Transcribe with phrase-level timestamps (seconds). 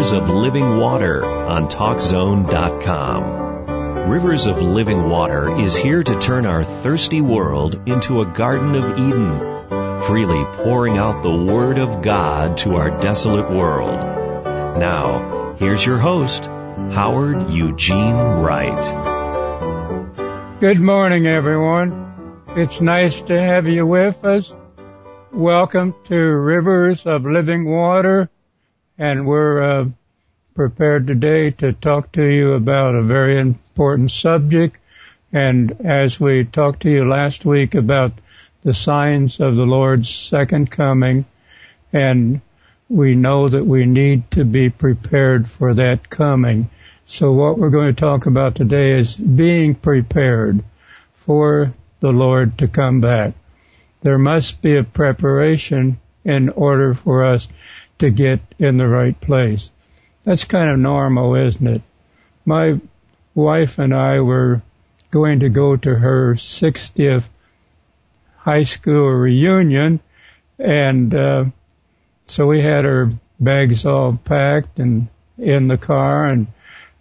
[0.00, 4.08] Rivers of Living Water on TalkZone.com.
[4.08, 8.98] Rivers of Living Water is here to turn our thirsty world into a Garden of
[8.98, 9.38] Eden,
[10.06, 14.00] freely pouring out the Word of God to our desolate world.
[14.78, 18.82] Now, here's your host, Howard Eugene Wright.
[20.60, 22.42] Good morning, everyone.
[22.56, 24.50] It's nice to have you with us.
[25.30, 28.30] Welcome to Rivers of Living Water,
[29.00, 29.84] and we're uh,
[30.54, 34.78] prepared today to talk to you about a very important subject.
[35.32, 38.12] And as we talked to you last week about
[38.62, 41.24] the signs of the Lord's second coming,
[41.92, 42.42] and
[42.88, 46.70] we know that we need to be prepared for that coming.
[47.06, 50.62] So what we're going to talk about today is being prepared
[51.14, 53.32] for the Lord to come back
[54.02, 57.48] there must be a preparation in order for us
[58.00, 59.70] to get in the right place.
[60.24, 61.82] That's kind of normal, isn't it?
[62.44, 62.80] My
[63.34, 64.62] wife and I were
[65.10, 67.24] going to go to her 60th
[68.36, 70.00] high school reunion
[70.58, 71.44] and uh,
[72.26, 76.46] so we had our bags all packed and in the car and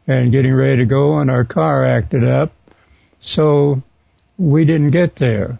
[0.07, 2.51] and getting ready to go and our car acted up
[3.19, 3.81] so
[4.37, 5.59] we didn't get there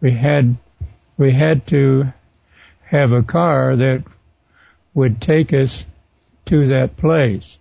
[0.00, 0.56] we had
[1.16, 2.12] we had to
[2.84, 4.04] have a car that
[4.94, 5.84] would take us
[6.46, 7.58] to that place.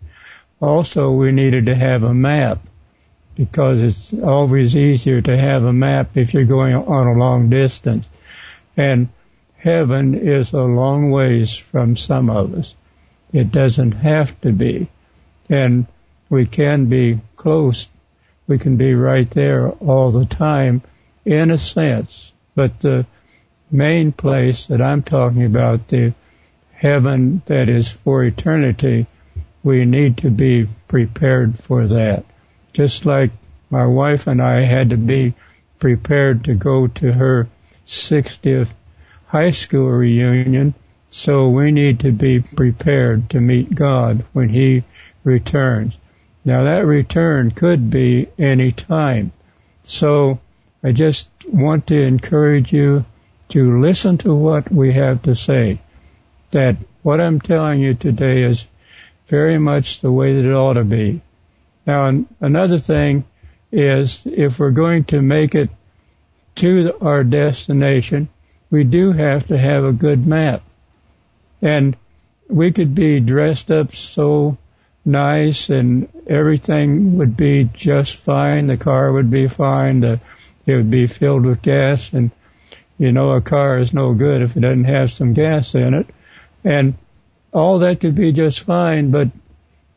[0.59, 2.59] Also, we needed to have a map
[3.35, 8.05] because it's always easier to have a map if you're going on a long distance.
[8.77, 9.09] And
[9.57, 12.75] heaven is a long ways from some of us.
[13.31, 14.89] It doesn't have to be.
[15.49, 15.87] And
[16.29, 17.89] we can be close.
[18.47, 20.81] We can be right there all the time
[21.25, 22.31] in a sense.
[22.55, 23.05] But the
[23.71, 26.13] main place that I'm talking about, the
[26.81, 29.05] heaven that is for eternity,
[29.61, 32.25] we need to be prepared for that.
[32.73, 33.29] Just like
[33.69, 35.35] my wife and I had to be
[35.77, 37.47] prepared to go to her
[37.85, 38.69] 60th
[39.27, 40.73] high school reunion,
[41.11, 44.83] so we need to be prepared to meet God when He
[45.23, 45.95] returns.
[46.43, 49.33] Now that return could be any time.
[49.83, 50.39] So
[50.83, 53.05] I just want to encourage you
[53.49, 55.79] to listen to what we have to say.
[56.51, 58.65] That what I'm telling you today is
[59.27, 61.21] very much the way that it ought to be.
[61.87, 63.25] Now, another thing
[63.71, 65.69] is if we're going to make it
[66.55, 68.27] to our destination,
[68.69, 70.61] we do have to have a good map.
[71.61, 71.95] And
[72.49, 74.57] we could be dressed up so
[75.05, 78.67] nice and everything would be just fine.
[78.67, 80.01] The car would be fine.
[80.01, 80.19] The
[80.65, 82.31] it would be filled with gas and
[82.97, 86.07] you know a car is no good if it doesn't have some gas in it
[86.63, 86.95] and
[87.53, 89.29] all that could be just fine but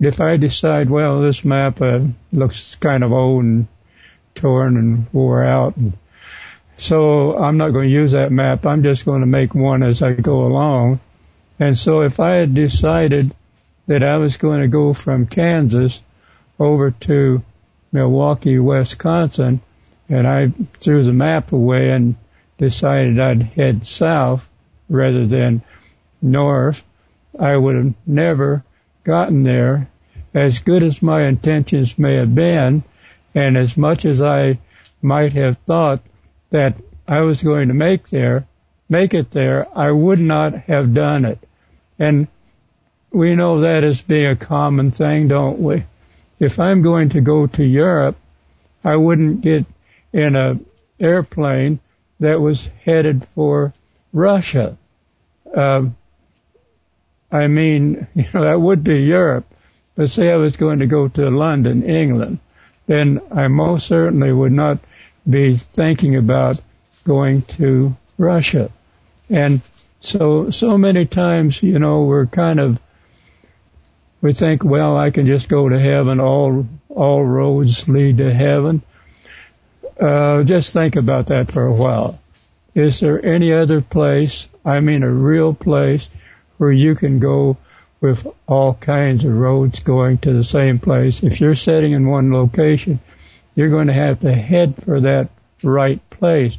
[0.00, 2.00] if I decide well this map uh,
[2.32, 3.68] looks kind of old and
[4.34, 5.94] torn and wore out and
[6.76, 8.66] so I'm not going to use that map.
[8.66, 11.00] I'm just going to make one as I go along.
[11.58, 13.34] And so if I had decided
[13.86, 16.02] that I was going to go from Kansas
[16.58, 17.42] over to
[17.92, 19.60] Milwaukee, Wisconsin,
[20.08, 22.16] and I threw the map away and
[22.58, 24.48] decided I'd head south
[24.88, 25.62] rather than
[26.24, 26.82] north,
[27.38, 28.64] I would have never
[29.04, 29.88] gotten there.
[30.32, 32.82] As good as my intentions may have been,
[33.34, 34.58] and as much as I
[35.02, 36.00] might have thought
[36.50, 36.76] that
[37.06, 38.46] I was going to make there,
[38.88, 41.38] make it there, I would not have done it.
[41.98, 42.26] And
[43.12, 45.84] we know that as being a common thing, don't we?
[46.40, 48.16] If I'm going to go to Europe,
[48.82, 49.66] I wouldn't get
[50.12, 50.58] in a
[50.98, 51.80] airplane
[52.20, 53.72] that was headed for
[54.12, 54.76] Russia.
[55.54, 55.96] Um,
[57.34, 59.46] I mean, you know, that would be Europe.
[59.96, 62.38] But say I was going to go to London, England,
[62.86, 64.78] then I most certainly would not
[65.28, 66.60] be thinking about
[67.04, 68.70] going to Russia.
[69.30, 69.60] And
[70.00, 72.78] so, so many times, you know, we're kind of,
[74.20, 76.20] we think, well, I can just go to heaven.
[76.20, 78.82] All, all roads lead to heaven.
[79.98, 82.18] Uh, just think about that for a while.
[82.74, 86.08] Is there any other place, I mean a real place,
[86.58, 87.56] where you can go
[88.00, 91.22] with all kinds of roads going to the same place?
[91.22, 93.00] If you're sitting in one location,
[93.54, 95.30] you're going to have to head for that
[95.62, 96.58] right place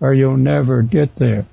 [0.00, 1.46] or you'll never get there.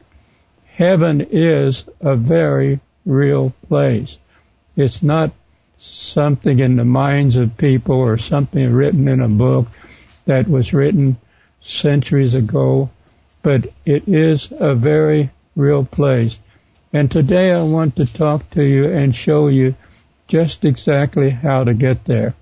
[0.65, 4.17] Heaven is a very real place.
[4.75, 5.31] It's not
[5.77, 9.67] something in the minds of people or something written in a book
[10.25, 11.17] that was written
[11.61, 12.89] centuries ago,
[13.41, 16.37] but it is a very real place.
[16.91, 19.75] And today I want to talk to you and show you
[20.27, 22.33] just exactly how to get there.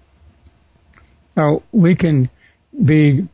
[1.36, 2.30] Now, we can
[2.84, 3.28] be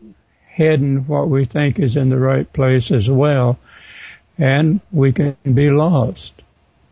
[0.45, 3.59] heading what we think is in the right place as well,
[4.37, 6.33] and we can be lost.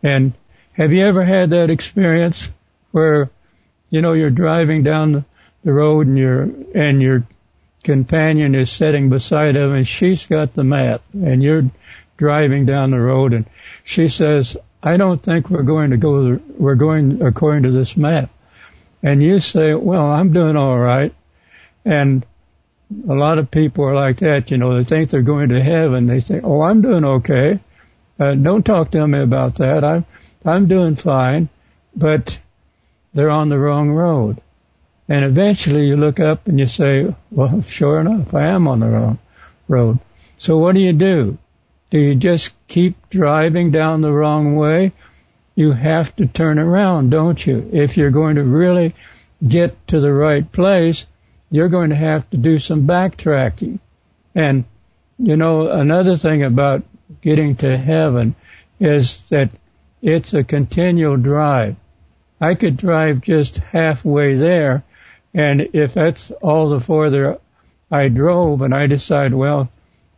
[0.02, 0.32] And
[0.72, 2.50] have you ever had that experience
[2.92, 3.30] where,
[3.90, 5.24] you know, you're driving down
[5.64, 6.42] the road and your
[6.74, 7.26] and your
[7.84, 11.64] companion is sitting beside him and she's got the map and you're
[12.16, 13.46] driving down the road and
[13.84, 18.30] she says, I don't think we're going to go, we're going according to this map.
[19.02, 21.14] And you say, well, I'm doing all right.
[21.84, 22.24] And
[23.08, 26.06] a lot of people are like that, you know, they think they're going to heaven.
[26.06, 27.60] They say, oh, I'm doing okay.
[28.18, 29.84] Uh, don't talk to me about that.
[29.84, 30.04] I'm,
[30.44, 31.48] I'm doing fine,
[31.96, 32.38] but
[33.14, 34.40] they're on the wrong road.
[35.08, 38.88] And eventually you look up and you say, well, sure enough, I am on the
[38.88, 39.18] wrong
[39.68, 39.98] road.
[40.38, 41.38] So what do you do?
[41.92, 44.92] Do you just keep driving down the wrong way?
[45.54, 47.68] You have to turn around, don't you?
[47.70, 48.94] If you're going to really
[49.46, 51.04] get to the right place,
[51.50, 53.78] you're going to have to do some backtracking.
[54.34, 54.64] And,
[55.18, 56.82] you know, another thing about
[57.20, 58.36] getting to heaven
[58.80, 59.50] is that
[60.00, 61.76] it's a continual drive.
[62.40, 64.82] I could drive just halfway there,
[65.34, 67.38] and if that's all the farther
[67.90, 69.68] I drove, and I decide, well,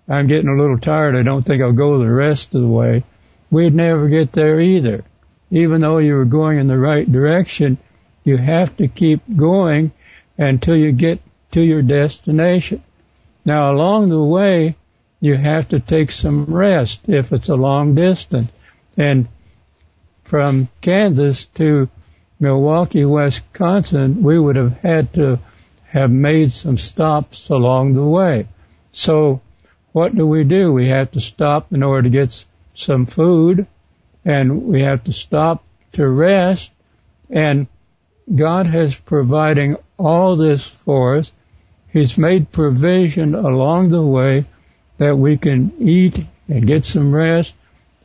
[0.08, 3.04] I'm getting a little tired, I don't think I'll go the rest of the way,
[3.50, 5.04] we'd never get there either.
[5.50, 7.78] Even though you were going in the right direction,
[8.24, 9.92] you have to keep going
[10.36, 11.20] until you get
[11.52, 12.82] to your destination.
[13.44, 14.76] Now along the way,
[15.20, 18.50] you have to take some rest if it's a long distance.
[18.96, 19.28] And
[20.24, 21.88] from Kansas to
[22.40, 25.38] Milwaukee, Wisconsin, we would have had to
[25.84, 28.48] have made some stops along the way.
[28.92, 29.40] So
[29.94, 30.72] what do we do?
[30.72, 32.44] We have to stop in order to get
[32.74, 33.68] some food
[34.24, 35.62] and we have to stop
[35.92, 36.72] to rest
[37.30, 37.68] and
[38.34, 41.30] God has providing all this for us.
[41.92, 44.46] He's made provision along the way
[44.96, 47.54] that we can eat and get some rest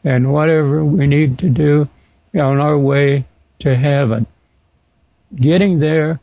[0.03, 1.89] and whatever we need to do
[2.35, 3.25] on our way
[3.59, 4.27] to heaven.
[5.35, 6.19] Getting there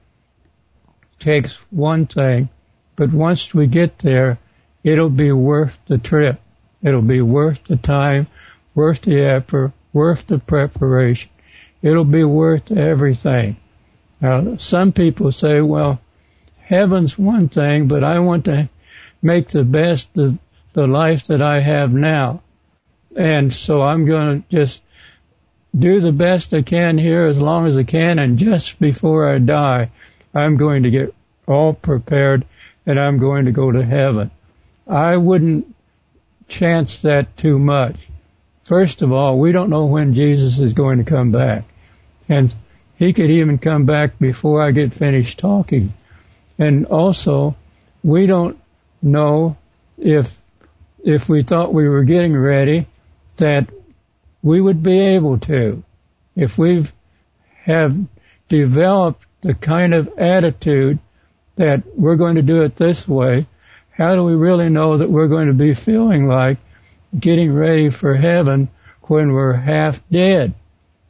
[1.18, 2.50] takes one thing,
[2.94, 4.38] but once we get there,
[4.86, 6.40] it'll be worth the trip.
[6.80, 8.28] It'll be worth the time,
[8.72, 11.30] worth the effort, worth the preparation.
[11.82, 13.56] It'll be worth everything.
[14.20, 16.00] Now, some people say, well,
[16.60, 18.68] heaven's one thing, but I want to
[19.20, 20.38] make the best of
[20.72, 22.42] the life that I have now.
[23.16, 24.82] And so I'm going to just
[25.76, 29.38] do the best I can here as long as I can, and just before I
[29.38, 29.90] die,
[30.32, 31.14] I'm going to get
[31.48, 32.46] all prepared
[32.86, 34.30] and I'm going to go to heaven.
[34.86, 35.74] I wouldn't
[36.48, 37.96] chance that too much.
[38.64, 41.64] First of all, we don't know when Jesus is going to come back.
[42.28, 42.54] And
[42.96, 45.92] he could even come back before I get finished talking.
[46.58, 47.56] And also,
[48.02, 48.58] we don't
[49.02, 49.56] know
[49.98, 50.36] if,
[51.04, 52.86] if we thought we were getting ready,
[53.36, 53.68] that
[54.42, 55.82] we would be able to.
[56.34, 56.92] If we've
[57.64, 57.98] have
[58.48, 61.00] developed the kind of attitude
[61.56, 63.46] that we're going to do it this way,
[63.96, 66.58] how do we really know that we're going to be feeling like
[67.18, 68.68] getting ready for heaven
[69.02, 70.52] when we're half dead?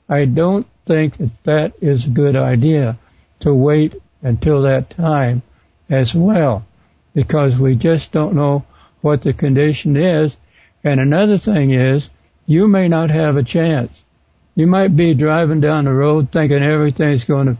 [0.08, 2.96] I don't think that that is a good idea
[3.40, 5.42] to wait until that time
[5.90, 6.64] as well
[7.12, 8.64] because we just don't know
[9.00, 10.36] what the condition is.
[10.84, 12.08] And another thing is
[12.46, 14.04] you may not have a chance.
[14.54, 17.56] You might be driving down the road thinking everything's going to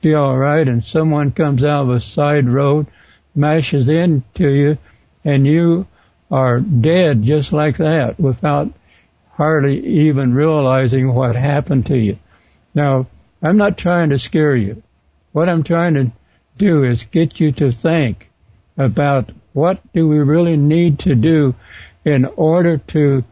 [0.00, 2.86] be all right and someone comes out of a side road
[3.34, 4.78] mashes into you
[5.24, 5.86] and you
[6.30, 8.72] are dead just like that without
[9.32, 12.18] hardly even realizing what happened to you.
[12.74, 13.06] Now,
[13.42, 14.82] I'm not trying to scare you.
[15.32, 16.12] What I'm trying to
[16.58, 18.30] do is get you to think
[18.76, 21.54] about what do we really need to do
[22.04, 23.24] in order to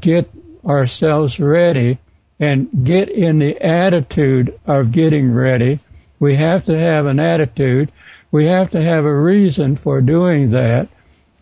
[0.00, 0.30] get
[0.64, 1.98] ourselves ready
[2.38, 5.78] and get in the attitude of getting ready.
[6.20, 7.90] We have to have an attitude
[8.30, 10.88] we have to have a reason for doing that.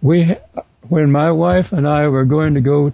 [0.00, 0.36] We,
[0.88, 2.92] when my wife and I were going to go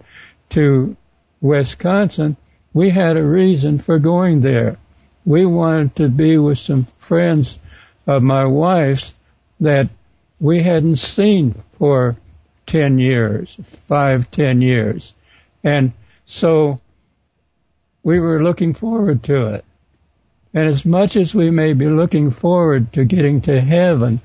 [0.51, 0.97] to
[1.41, 2.37] Wisconsin,
[2.73, 4.79] we had a reason for going there.
[5.25, 7.59] We wanted to be with some friends
[8.07, 9.15] of my wife's
[9.61, 9.89] that
[10.41, 12.17] we hadn't seen for
[12.67, 15.15] 10 years, five, ten years.
[15.63, 15.93] And
[16.27, 16.81] so
[18.03, 19.65] we were looking forward to it.
[20.55, 24.21] And as much as we may be looking forward to getting to heaven,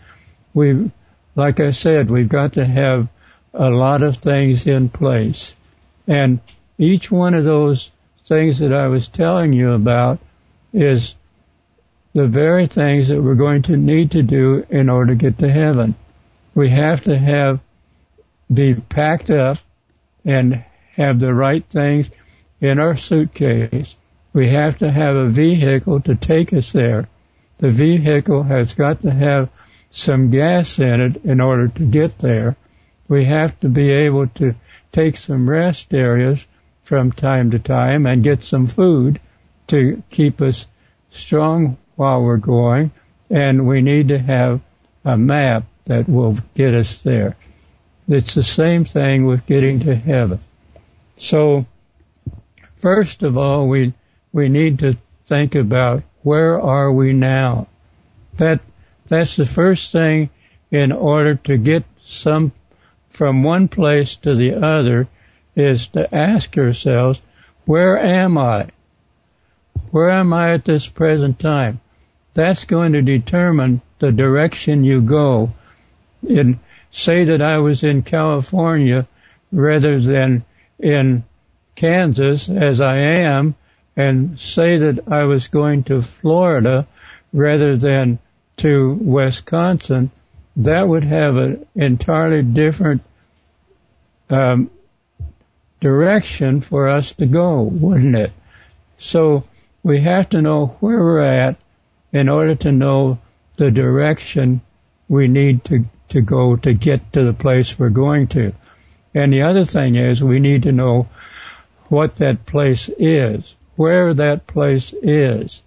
[0.54, 0.92] we,
[1.36, 3.08] like I said, we've got to have
[3.54, 5.56] a lot of things in place.
[6.08, 6.40] And
[6.78, 7.90] each one of those
[8.26, 10.20] things that I was telling you about
[10.72, 11.16] is
[12.14, 15.52] the very things that we're going to need to do in order to get to
[15.52, 15.96] heaven.
[16.54, 17.60] We have to have,
[18.54, 19.58] be packed up
[20.26, 22.10] and have the right things
[22.62, 23.96] in our suitcase.
[24.34, 27.08] We have to have a vehicle to take us there.
[27.58, 29.50] The vehicle has got to have
[29.92, 32.56] some gas in it in order to get there.
[33.08, 34.56] We have to be able to
[34.92, 36.46] take some rest areas
[36.84, 39.20] from time to time and get some food
[39.68, 40.66] to keep us
[41.12, 42.92] strong while we're going.
[43.30, 44.62] And we need to have
[45.04, 47.36] a map that will get us there.
[48.08, 50.40] It's the same thing with getting to heaven.
[51.18, 51.66] So,
[52.78, 53.94] first of all, we,
[54.32, 57.68] we need to think about where are we now?
[58.38, 58.62] That,
[59.08, 60.30] that's the first thing
[60.72, 62.52] in order to get some
[63.10, 65.08] from one place to the other
[65.56, 67.22] is to ask yourselves,
[67.66, 68.70] where am I?
[69.92, 71.82] Where am I at this present time?
[72.34, 75.54] That's going to determine the direction you go.
[76.92, 79.08] Say that I was in California
[79.52, 80.46] rather than
[80.80, 81.24] in
[81.76, 83.56] Kansas as I am,
[84.00, 86.88] and say that I was going to Florida
[87.34, 88.18] rather than
[88.56, 90.10] to Wisconsin,
[90.56, 93.01] that would have an entirely different
[94.29, 94.72] um,
[95.82, 98.32] direction for us to go, wouldn't it?
[99.00, 99.44] So
[99.84, 101.58] we have to know where we're at
[102.13, 103.20] in order to know
[103.58, 104.62] the direction
[105.10, 108.53] we need to, to go to get to the place we're going to.
[109.13, 111.10] And the other thing is we need to know
[111.89, 115.64] what that place is, where that place is.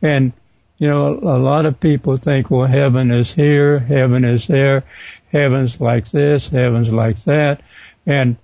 [0.00, 0.32] And,
[0.78, 4.84] you know, a lot of people think, well, heaven is here, heaven is there,
[5.32, 7.62] heaven's like this, heaven's like that.
[8.06, 8.36] And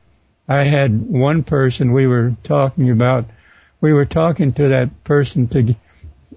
[0.48, 3.26] I had one person we were talking about,
[3.80, 5.76] we were talking to that person to,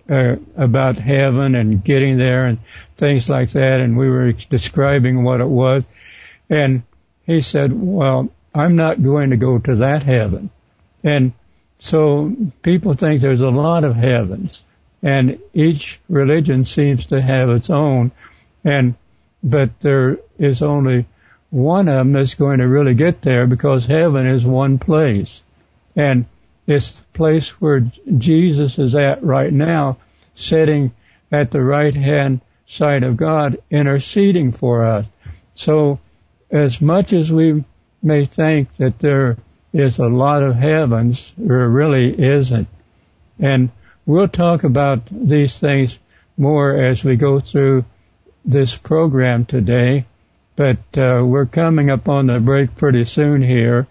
[0.08, 2.60] uh, about heaven and getting there and
[2.98, 5.84] things like that, and we were describing what it was.
[6.52, 6.84] And
[7.26, 10.52] he said, well, I'm not going to go to that heaven.
[11.04, 11.34] And
[11.80, 14.62] so people think there's a lot of heavens
[15.04, 18.12] and each religion seems to have its own
[18.64, 18.96] and
[19.44, 21.06] but there is only
[21.56, 25.42] one of them that's going to really get there because heaven is one place.
[25.96, 26.26] And
[26.68, 29.98] it's the place where Jesus is at right now,
[30.36, 30.92] sitting
[31.32, 35.06] at the right hand side of God, interceding for us.
[35.54, 36.00] So
[36.52, 37.64] as much as we
[38.02, 39.38] may think that there
[39.78, 42.68] is a lot of heavens, there really isn't.
[43.40, 43.70] And
[44.06, 46.00] we'll talk about these things
[46.38, 47.86] more as we go through
[48.44, 50.06] this program today
[50.56, 53.88] but uh, we're coming up on the break pretty soon here.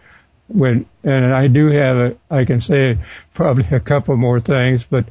[0.49, 2.99] When and I do have a, I can say
[3.33, 5.07] probably a couple more things, but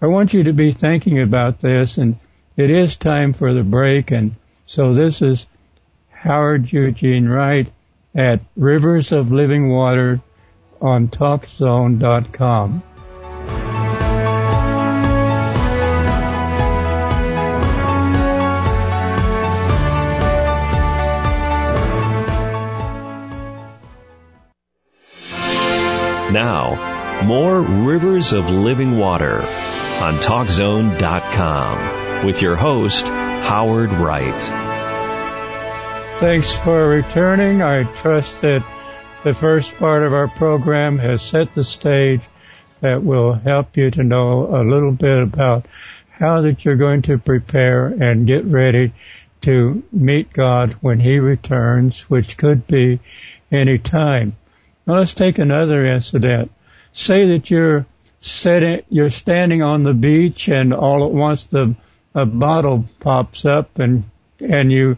[0.00, 2.18] I want you to be thinking about this, and
[2.56, 5.46] it is time for the break, and so this is
[6.10, 7.70] Howard Eugene Wright
[8.16, 10.20] at Rivers of Living Water
[10.80, 12.82] on TalkZone.com.
[26.32, 34.65] Now, more Rivers of Living Water on TalkZone.com with your host, Howard Wright.
[36.18, 37.60] Thanks for returning.
[37.60, 38.64] I trust that
[39.22, 42.22] the first part of our program has set the stage
[42.80, 45.66] that will help you to know a little bit about
[46.08, 48.94] how that you're going to prepare and get ready
[49.42, 52.98] to meet God when He returns, which could be
[53.52, 54.38] any time.
[54.86, 56.50] Now let's take another incident.
[56.94, 57.84] Say that you're
[58.22, 61.76] sitting, you're standing on the beach and all at once the,
[62.14, 64.04] a bottle pops up and,
[64.40, 64.96] and you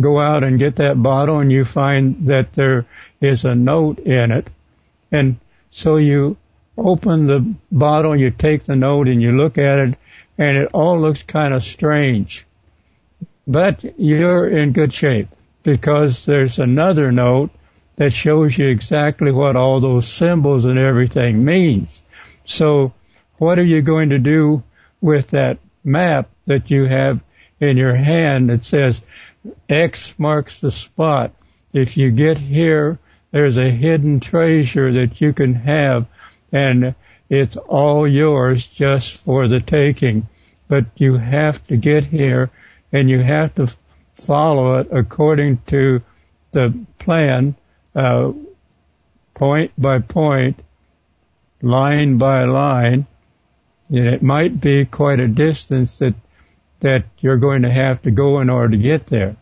[0.00, 2.86] go out and get that bottle and you find that there
[3.20, 4.48] is a note in it.
[5.12, 5.38] And
[5.70, 6.36] so you
[6.76, 9.98] open the bottle, you take the note and you look at it
[10.38, 12.46] and it all looks kind of strange.
[13.46, 15.28] But you're in good shape
[15.62, 17.50] because there's another note
[17.96, 22.02] that shows you exactly what all those symbols and everything means.
[22.44, 22.92] So
[23.38, 24.62] what are you going to do
[25.00, 27.20] with that map that you have
[27.60, 29.00] in your hand that says
[29.68, 31.32] X marks the spot?
[31.72, 32.98] If you get here,
[33.30, 36.06] there's a hidden treasure that you can have
[36.52, 36.94] and
[37.28, 40.28] it's all yours just for the taking.
[40.68, 42.50] But you have to get here
[42.92, 43.72] and you have to
[44.14, 46.02] follow it according to
[46.52, 47.54] the plan
[47.94, 48.32] uh,
[49.34, 50.60] point by point,
[51.60, 53.06] line by line,
[53.90, 56.14] it might be quite a distance that
[56.80, 59.36] that you're going to have to go in order to get there.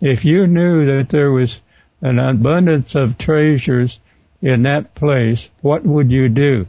[0.00, 1.60] If you knew that there was
[2.00, 4.00] an abundance of treasures
[4.40, 6.66] in that place, what would you do?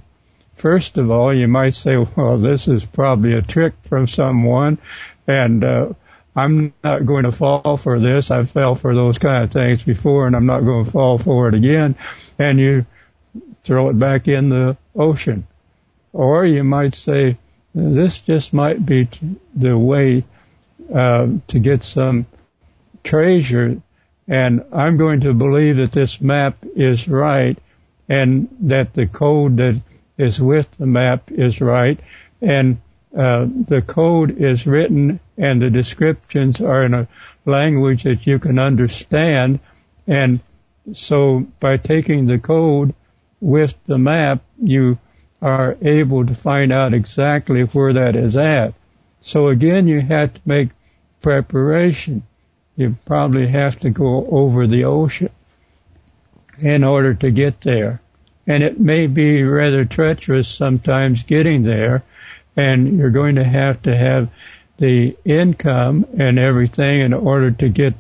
[0.56, 4.78] First of all, you might say, well, this is probably a trick from someone
[5.28, 5.94] and, uh,
[6.36, 8.32] I'm not going to fall for this.
[8.32, 11.50] I've fell for those kind of things before and I'm not going to fall for
[11.50, 11.96] it again.
[12.40, 12.86] And you
[13.64, 15.46] throw it back in the ocean.
[16.14, 17.38] Or you might say,
[17.74, 19.08] this just might be
[19.56, 20.24] the way
[20.94, 22.26] uh, to get some
[23.04, 23.82] treasure,
[24.28, 27.58] and I'm going to believe that this map is right,
[28.10, 29.82] and that the code that
[30.18, 32.00] is with the map is right,
[32.42, 32.78] and
[33.18, 37.08] uh, the code is written and the descriptions are in a
[37.46, 39.60] language that you can understand,
[40.08, 40.40] and
[40.94, 42.94] so by taking the code
[43.40, 44.98] with the map, you
[45.42, 48.74] are able to find out exactly where that is at.
[49.22, 50.70] So again, you have to make
[51.22, 52.24] preparation.
[52.76, 55.30] You probably have to go over the ocean
[56.58, 58.02] in order to get there.
[58.48, 62.04] And it may be rather treacherous sometimes getting there,
[62.56, 64.30] and you're going to have to have
[64.78, 67.94] the income and everything in order to get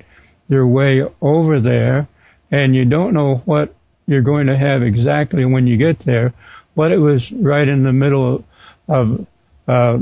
[0.49, 2.07] your way over there,
[2.49, 3.73] and you don't know what
[4.07, 6.33] you're going to have exactly when you get there,
[6.75, 8.43] but it was right in the middle
[8.87, 9.27] of
[9.67, 9.97] uh,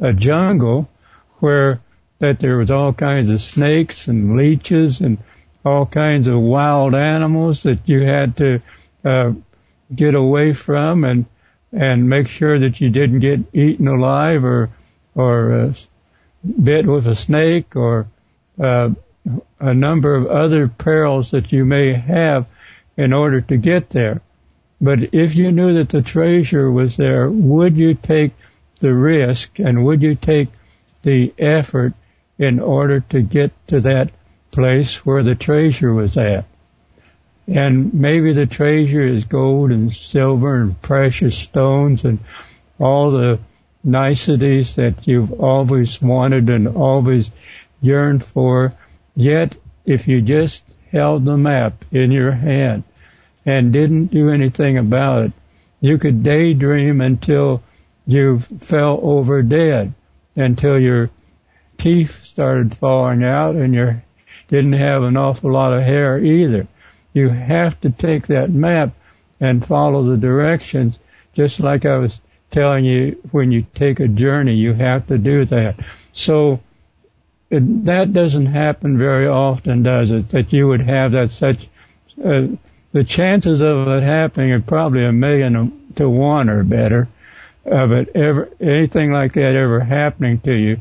[0.00, 0.88] a jungle
[1.38, 1.80] where
[2.18, 5.18] that there was all kinds of snakes and leeches and
[5.64, 8.62] all kinds of wild animals that you had to
[9.04, 9.32] uh,
[9.94, 11.26] get away from and
[11.72, 14.70] and make sure that you didn't get eaten alive or
[15.14, 15.72] or uh,
[16.62, 18.06] bit with a snake or
[18.60, 18.90] uh,
[19.58, 22.46] a number of other perils that you may have
[22.96, 24.20] in order to get there.
[24.80, 28.32] But if you knew that the treasure was there, would you take
[28.80, 30.48] the risk and would you take
[31.02, 31.94] the effort
[32.38, 34.10] in order to get to that
[34.50, 36.44] place where the treasure was at?
[37.46, 42.18] And maybe the treasure is gold and silver and precious stones and
[42.78, 43.38] all the
[43.82, 47.30] niceties that you've always wanted and always
[47.80, 48.72] yearned for.
[49.14, 52.82] Yet, if you just held the map in your hand
[53.46, 55.32] and didn't do anything about it.
[55.80, 57.62] You could daydream until
[58.06, 59.94] you fell over dead,
[60.34, 61.10] until your
[61.78, 64.00] teeth started falling out and you
[64.48, 66.66] didn't have an awful lot of hair either.
[67.12, 68.94] You have to take that map
[69.40, 70.98] and follow the directions,
[71.34, 75.44] just like I was telling you when you take a journey, you have to do
[75.46, 75.76] that.
[76.12, 76.60] So
[77.50, 80.30] it, that doesn't happen very often, does it?
[80.30, 81.68] That you would have that such
[82.24, 82.48] uh,
[82.96, 87.06] the chances of it happening are probably a million to one or better
[87.66, 90.80] of it ever, anything like that ever happening to you.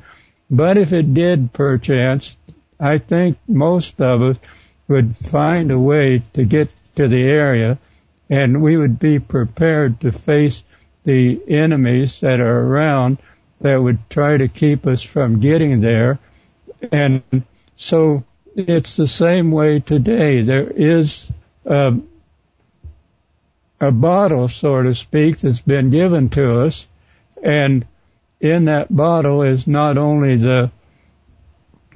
[0.49, 2.37] But if it did perchance,
[2.79, 4.37] I think most of us
[4.87, 7.79] would find a way to get to the area
[8.29, 10.63] and we would be prepared to face
[11.03, 13.17] the enemies that are around
[13.59, 16.19] that would try to keep us from getting there.
[16.93, 17.23] And
[17.75, 18.23] so
[18.55, 20.43] it's the same way today.
[20.43, 21.29] There is
[21.65, 21.91] uh,
[23.79, 26.87] a bottle, so to speak, that's been given to us,
[27.43, 27.85] and
[28.39, 30.71] in that bottle is not only the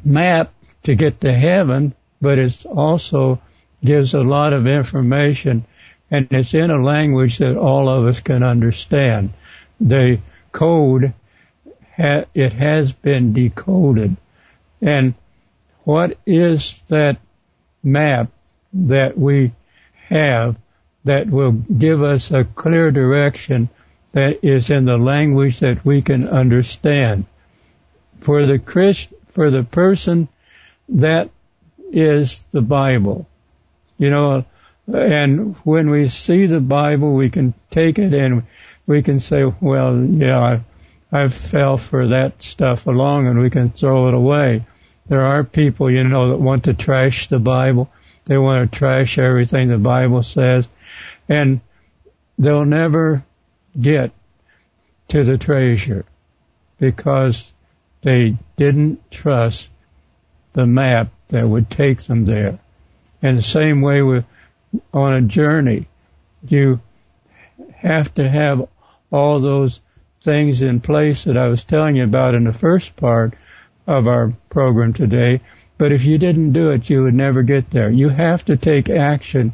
[0.03, 0.53] map
[0.84, 3.41] to get to heaven, but it also
[3.84, 5.65] gives a lot of information,
[6.12, 9.32] and it's in a language that all of us can understand.
[9.79, 10.19] The
[10.51, 11.13] code,
[11.97, 14.17] it has been decoded.
[14.82, 15.13] And
[15.84, 17.17] what is that
[17.84, 18.32] map
[18.73, 19.51] that we
[20.10, 20.58] have
[21.06, 23.69] that will give us a clear direction
[24.12, 27.26] that is in the language that we can understand.
[28.22, 30.28] For the Christ, for the person,
[30.89, 31.30] that
[31.91, 33.28] is the Bible.
[33.98, 34.45] You know,
[34.88, 38.43] and when we see the Bible, we can take it and
[38.88, 40.39] we can say, well, yeah,
[41.12, 44.65] I, I fell for that stuff along and we can throw it away.
[45.08, 47.89] There are people, you know, that want to trash the Bible.
[48.30, 50.70] They want to trash everything the Bible says.
[51.28, 51.62] And
[52.38, 53.26] they'll never
[53.80, 54.12] get
[55.08, 56.06] to the treasure
[56.78, 57.52] because
[58.04, 59.72] they didn't trust
[60.54, 62.60] the map that would take them there.
[63.24, 64.26] And the same way with
[64.94, 65.88] on a journey,
[66.48, 66.82] you
[67.78, 68.70] have to have
[69.12, 69.82] all those
[70.24, 73.34] things in place that I was telling you about in the first part
[73.88, 75.42] of our program today
[75.80, 77.89] but if you didn't do it, you would never get there.
[77.89, 79.54] You have to take action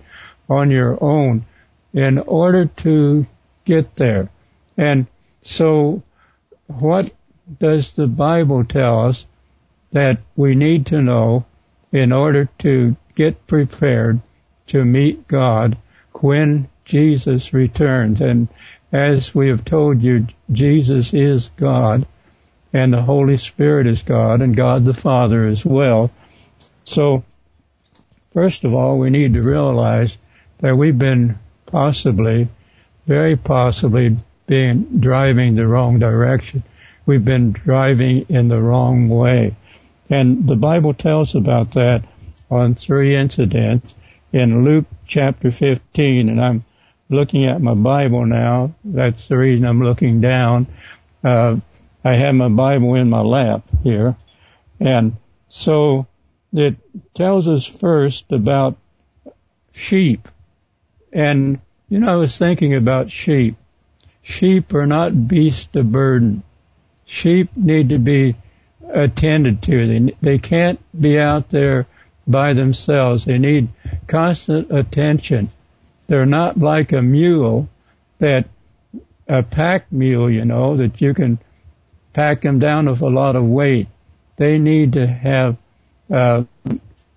[0.50, 1.46] on your own
[1.94, 3.28] in order to
[3.64, 4.30] get there.
[4.76, 5.06] And
[5.44, 6.02] so
[6.66, 7.14] what
[7.60, 9.28] does the Bible tell us
[9.92, 11.46] that we need to know
[11.92, 14.20] in order to get prepared
[14.68, 15.78] to meet God
[16.22, 18.20] when Jesus returns?
[18.20, 18.48] And
[18.92, 22.08] as we have told you, Jesus is God
[22.76, 26.12] and the Holy Spirit is God and God the Father as well.
[26.84, 27.24] So,
[28.34, 30.18] first of all, we need to realize
[30.60, 32.50] that we've been possibly,
[33.08, 36.64] very possibly, being driving the wrong direction.
[37.06, 39.56] We've been driving in the wrong way.
[40.10, 42.04] And the Bible tells about that
[42.52, 43.96] on three incidents
[44.34, 46.66] in Luke chapter 15, and I'm
[47.08, 48.76] looking at my Bible now.
[48.84, 50.68] That's the reason I'm looking down.
[51.24, 51.56] Uh,
[52.06, 54.16] I have my Bible in my lap here.
[54.80, 55.16] And
[55.50, 56.06] so
[56.54, 56.76] it
[57.16, 58.78] tells us first about
[59.74, 60.28] sheep.
[61.12, 63.56] And, you know, I was thinking about sheep.
[64.22, 66.44] Sheep are not beasts of burden.
[67.06, 68.36] Sheep need to be
[68.88, 69.88] attended to.
[69.88, 71.88] They, they can't be out there
[72.28, 73.26] by themselves.
[73.26, 73.70] They need
[74.06, 75.50] constant attention.
[76.06, 77.68] They're not like a mule
[78.20, 78.48] that
[79.28, 81.40] a pack mule, you know, that you can
[82.16, 83.90] pack them down with a lot of weight.
[84.38, 85.58] They need to have
[86.10, 86.44] uh,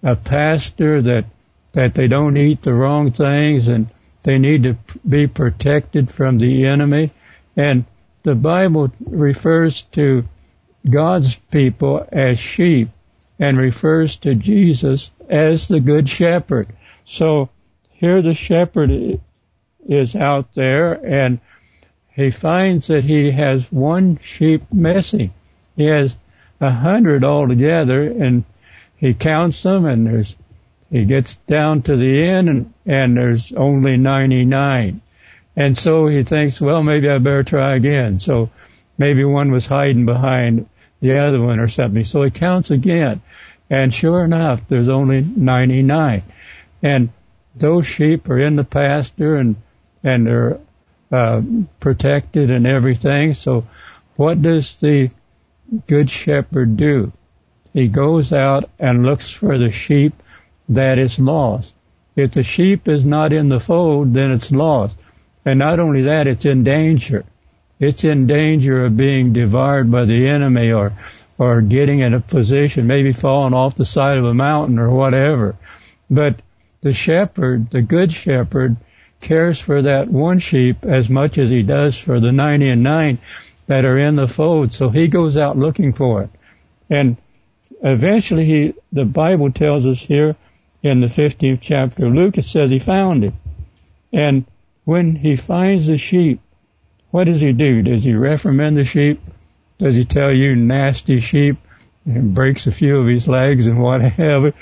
[0.02, 1.24] a pastor that
[1.72, 3.86] that they don't eat the wrong things and
[4.22, 4.76] they need to
[5.08, 7.12] be protected from the enemy.
[7.56, 7.84] And
[8.24, 10.24] the Bible refers to
[10.88, 12.88] God's people as sheep
[13.38, 16.74] and refers to Jesus as the good shepherd.
[17.04, 17.50] So
[17.92, 19.20] here the shepherd
[19.86, 21.38] is out there and
[22.18, 25.32] he finds that he has one sheep missing.
[25.76, 26.16] He has
[26.60, 28.42] a hundred altogether and
[28.96, 30.34] he counts them and there's
[30.90, 35.00] he gets down to the end and, and there's only 99.
[35.54, 38.18] And so he thinks, well, maybe I better try again.
[38.18, 38.50] So
[38.96, 40.68] maybe one was hiding behind
[41.00, 42.02] the other one or something.
[42.02, 43.22] So he counts again.
[43.70, 46.24] And sure enough, there's only 99.
[46.82, 47.10] And
[47.54, 49.54] those sheep are in the pasture and,
[50.02, 50.58] and they're,
[51.10, 51.42] uh,
[51.80, 53.34] protected and everything.
[53.34, 53.66] So
[54.16, 55.10] what does the
[55.86, 57.12] good shepherd do?
[57.72, 60.14] He goes out and looks for the sheep
[60.68, 61.72] that is lost.
[62.16, 64.98] If the sheep is not in the fold, then it's lost.
[65.44, 67.24] And not only that, it's in danger.
[67.78, 70.94] It's in danger of being devoured by the enemy or,
[71.38, 75.56] or getting in a position, maybe falling off the side of a mountain or whatever.
[76.10, 76.42] But
[76.80, 78.76] the shepherd, the good shepherd,
[79.20, 83.18] cares for that one sheep as much as he does for the 90 and 9
[83.66, 84.74] that are in the fold.
[84.74, 86.30] So he goes out looking for it.
[86.88, 87.16] And
[87.82, 90.36] eventually he, the Bible tells us here
[90.82, 93.34] in the 15th chapter of Luke, it says he found it.
[94.12, 94.46] And
[94.84, 96.40] when he finds the sheep,
[97.10, 97.82] what does he do?
[97.82, 99.20] Does he reprimand the sheep?
[99.78, 101.58] Does he tell you nasty sheep
[102.04, 104.52] and breaks a few of his legs and what have whatever?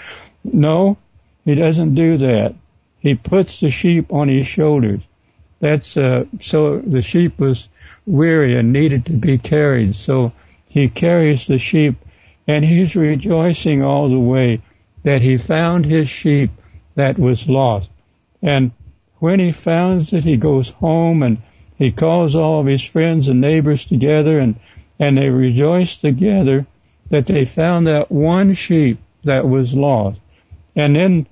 [0.44, 0.96] No,
[1.44, 2.54] he doesn't do that.
[2.98, 5.00] He puts the sheep on his shoulders.
[5.60, 7.68] That's uh, so the sheep was
[8.04, 9.94] weary and needed to be carried.
[9.94, 10.32] So
[10.66, 11.96] he carries the sheep
[12.46, 14.60] and he's rejoicing all the way
[15.02, 16.50] that he found his sheep
[16.94, 17.88] that was lost.
[18.42, 18.72] And
[19.18, 21.38] when he finds it, he goes home and
[21.76, 24.56] he calls all of his friends and neighbors together and,
[24.98, 26.66] and they rejoice together
[27.10, 30.20] that they found that one sheep that was lost.
[30.74, 31.26] And then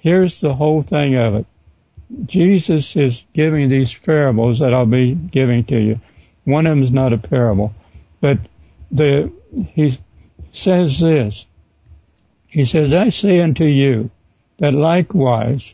[0.00, 1.46] here's the whole thing of it.
[2.26, 6.00] Jesus is giving these parables that I'll be giving to you.
[6.44, 7.72] One of them is not a parable,
[8.20, 8.38] but
[8.90, 9.32] the,
[9.74, 9.98] he
[10.52, 11.46] says this.
[12.48, 14.10] He says, I say unto you
[14.58, 15.72] that likewise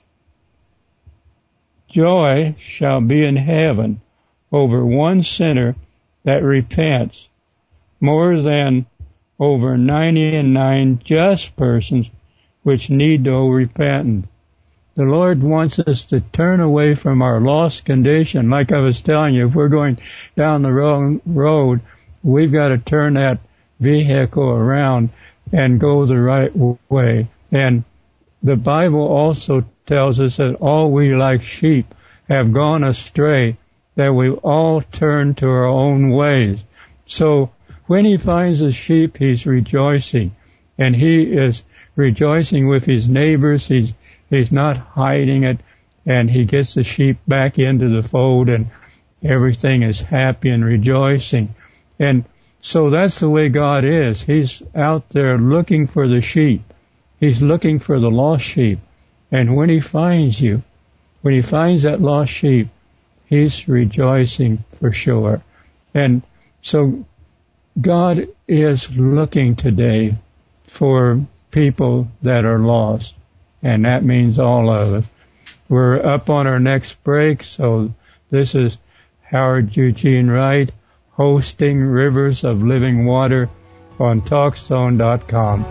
[1.89, 4.01] joy shall be in heaven
[4.53, 5.75] over one sinner
[6.25, 7.29] that repents
[8.01, 8.87] more than
[9.39, 12.11] over ninety and nine just persons
[12.67, 14.27] which need no repentance.
[14.97, 18.51] The Lord wants us to turn away from our lost condition.
[18.51, 19.99] Like I was telling you, if we're going
[20.35, 21.81] down the wrong road,
[22.25, 23.39] we've got to turn that
[23.79, 25.11] vehicle around
[25.53, 26.51] and go the right
[26.89, 27.29] way.
[27.53, 27.85] And
[28.43, 31.95] the Bible also tells us that all we like sheep
[32.29, 33.59] have gone astray,
[33.95, 36.59] that we all turn to our own ways.
[37.07, 37.53] So
[37.87, 40.35] when he finds a sheep, he's rejoicing.
[40.79, 41.63] And he is
[41.97, 43.67] rejoicing with his neighbors.
[43.67, 43.93] He's,
[44.31, 45.59] he's not hiding it.
[46.05, 48.69] And he gets the sheep back into the fold and
[49.23, 51.55] everything is happy and rejoicing.
[51.99, 52.25] And
[52.61, 54.23] so that's the way God is.
[54.23, 56.63] He's out there looking for the sheep.
[57.19, 58.79] He's looking for the lost sheep.
[59.33, 60.63] And when he finds you,
[61.23, 62.69] when he finds that lost sheep,
[63.27, 65.43] he's rejoicing for sure.
[65.95, 66.23] And
[66.63, 67.05] so
[67.81, 70.17] God is looking today
[70.67, 73.15] for people that are lost,
[73.63, 75.05] and that means all of us.
[75.69, 77.95] We're up on our next break, so
[78.31, 78.79] this is
[79.23, 80.71] Howard Eugene Wright
[81.17, 83.49] hosting Rivers of Living Water
[83.99, 85.65] on TalkZone.com.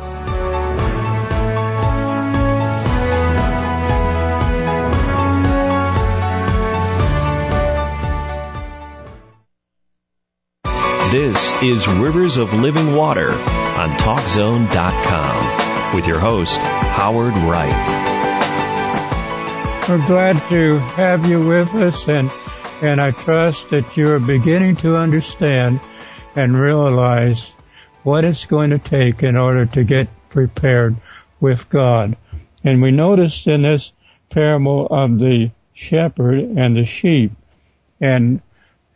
[11.12, 15.65] This is Rivers of Living Water on TalkZone.com
[15.96, 17.72] with your host, Howard Wright.
[19.88, 22.30] We're glad to have you with us and
[22.82, 25.80] and I trust that you are beginning to understand
[26.36, 27.52] and realize
[28.04, 30.98] what it's going to take in order to get prepared
[31.40, 32.18] with God.
[32.66, 33.94] And we noticed in this
[34.30, 37.32] parable of the shepherd and the sheep,
[38.02, 38.42] and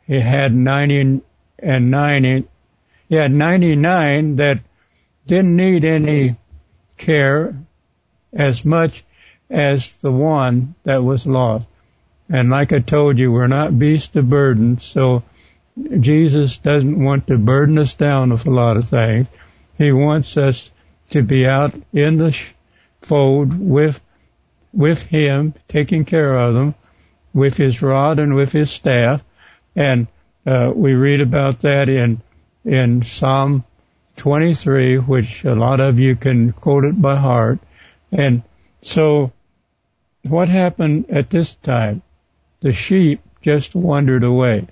[0.06, 1.22] he had 90
[1.60, 2.46] and 90,
[3.08, 4.60] he had 99 that
[5.26, 6.36] didn't need any
[7.00, 7.56] care
[8.32, 9.04] as much
[9.50, 11.68] as the one that was lost.
[12.30, 15.24] And like I told you, we're not beasts of burden, so
[16.00, 19.28] Jesus doesn't want to burden us down with a lot of things.
[19.78, 20.70] He wants us
[21.12, 22.38] to be out in the
[23.02, 24.00] fold with,
[24.72, 26.76] with Him, taking care of them,
[27.34, 29.24] with His rod and with His staff.
[29.76, 30.08] And,
[30.46, 32.22] uh, we read about that in,
[32.66, 33.64] in Psalm
[34.20, 37.60] 23, which a lot of you can quote it by heart.
[38.12, 38.44] And
[38.82, 39.32] so
[40.24, 42.04] what happened at this time?
[42.62, 44.68] the sheep just wandered away.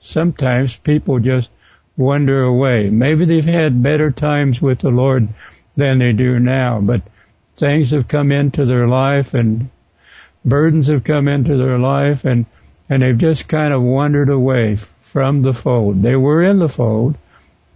[0.00, 1.50] Sometimes people just
[1.96, 2.90] wander away.
[2.90, 5.28] Maybe they've had better times with the Lord
[5.76, 7.02] than they do now, but
[7.56, 9.70] things have come into their life and
[10.44, 12.46] burdens have come into their life and,
[12.88, 16.02] and they've just kind of wandered away from the fold.
[16.02, 17.16] They were in the fold,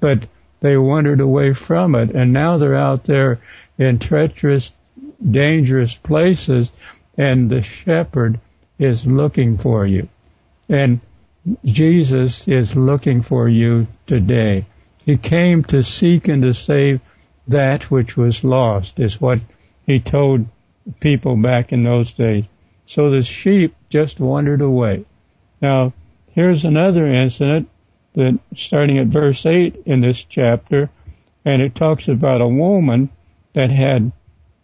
[0.01, 0.27] but
[0.61, 3.41] they wandered away from it and now they're out there
[3.79, 4.73] in treacherous,
[5.31, 6.71] dangerous places
[7.17, 8.41] and the shepherd
[8.79, 10.09] is looking for you.
[10.69, 11.01] And
[11.65, 14.67] Jesus is looking for you today.
[15.05, 17.01] He came to seek and to save
[17.49, 19.39] that which was lost, is what
[19.87, 20.47] he told
[21.01, 22.45] people back in those days.
[22.87, 25.05] So the sheep just wandered away.
[25.61, 25.93] Now,
[26.33, 27.69] here's another incident
[28.17, 30.91] that starting at verse 8 in this chapter,
[31.45, 33.11] and it talks about a woman
[33.53, 34.13] that had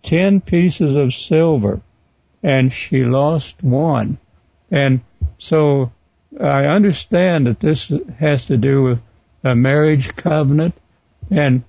[0.03, 1.81] 10 pieces of silver
[2.43, 4.19] and she lost one.
[4.71, 5.01] And
[5.39, 5.93] so
[6.41, 9.01] I understand that this has to do with
[9.45, 10.75] a marriage covenant
[11.31, 11.63] and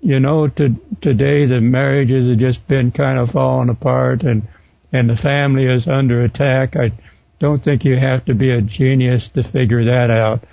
[0.00, 4.46] you know to, today the marriages have just been kind of falling apart and
[4.92, 6.76] and the family is under attack.
[6.76, 6.92] I
[7.38, 10.44] don't think you have to be a genius to figure that out.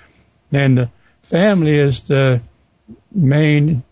[0.51, 0.89] And the
[1.23, 2.41] family is the
[3.11, 3.83] main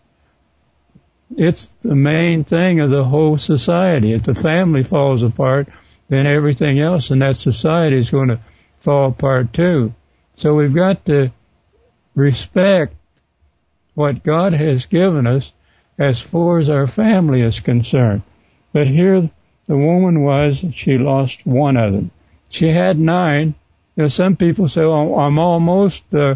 [1.36, 4.12] it's the main thing of the whole society.
[4.12, 5.68] If the family falls apart,
[6.08, 8.40] then everything else in that society is going to
[8.78, 9.92] fall apart too.
[10.34, 11.32] So we've got to
[12.14, 12.94] respect
[13.94, 15.52] what God has given us
[15.98, 18.22] as far as our family is concerned.
[18.72, 19.24] But here
[19.66, 22.10] the woman was, she lost one of them.
[22.50, 23.54] She had nine.
[23.96, 26.34] You know, some people say, oh, I'm almost uh,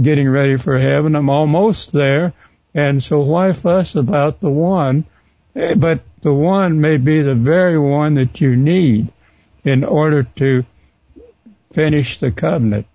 [0.00, 1.14] getting ready for heaven.
[1.14, 2.32] I'm almost there.
[2.74, 5.04] And so why fuss about the one?
[5.54, 9.12] Eh, but the one may be the very one that you need
[9.64, 10.64] in order to
[11.72, 12.86] finish the covenant.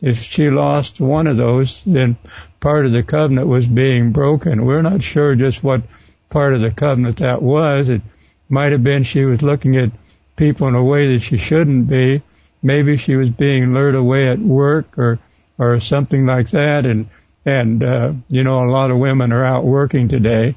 [0.00, 2.16] If she lost one of those, then
[2.60, 4.64] part of the covenant was being broken.
[4.64, 5.82] We're not sure just what
[6.30, 7.88] part of the covenant that was.
[7.88, 8.02] It
[8.48, 9.90] might have been she was looking at
[10.36, 12.22] people in a way that she shouldn't be.
[12.66, 15.20] Maybe she was being lured away at work or
[15.56, 17.08] or something like that and
[17.46, 20.56] and uh, you know a lot of women are out working today,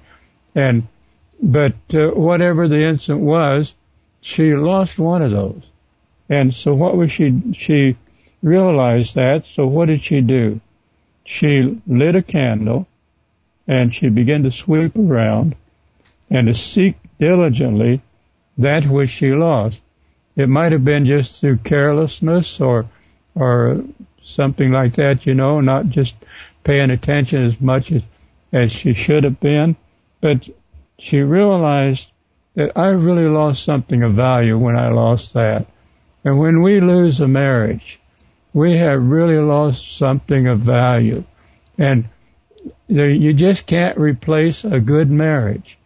[0.56, 0.88] and
[1.42, 3.76] but uh, whatever the incident was,
[4.22, 5.62] she lost one of those,
[6.28, 7.54] and so what was she?
[7.54, 7.96] She
[8.42, 9.46] realized that.
[9.46, 10.60] So what did she do?
[11.26, 12.88] She lit a candle,
[13.68, 15.56] and she began to sweep around,
[16.32, 18.02] and to seek diligently
[18.58, 19.80] that which she lost.
[20.36, 22.88] It might have been just through carelessness or
[23.36, 23.84] or
[24.24, 26.16] something like that, you know, not just
[26.64, 28.04] paying attention as much as,
[28.52, 29.76] as she should have been.
[30.22, 30.48] But
[30.98, 32.12] she realized
[32.56, 35.68] that I really lost something of value when I lost that.
[36.24, 38.00] And when we lose a marriage,
[38.54, 41.24] we have really lost something of value.
[41.78, 42.10] And
[42.88, 45.78] you just can't replace a good marriage.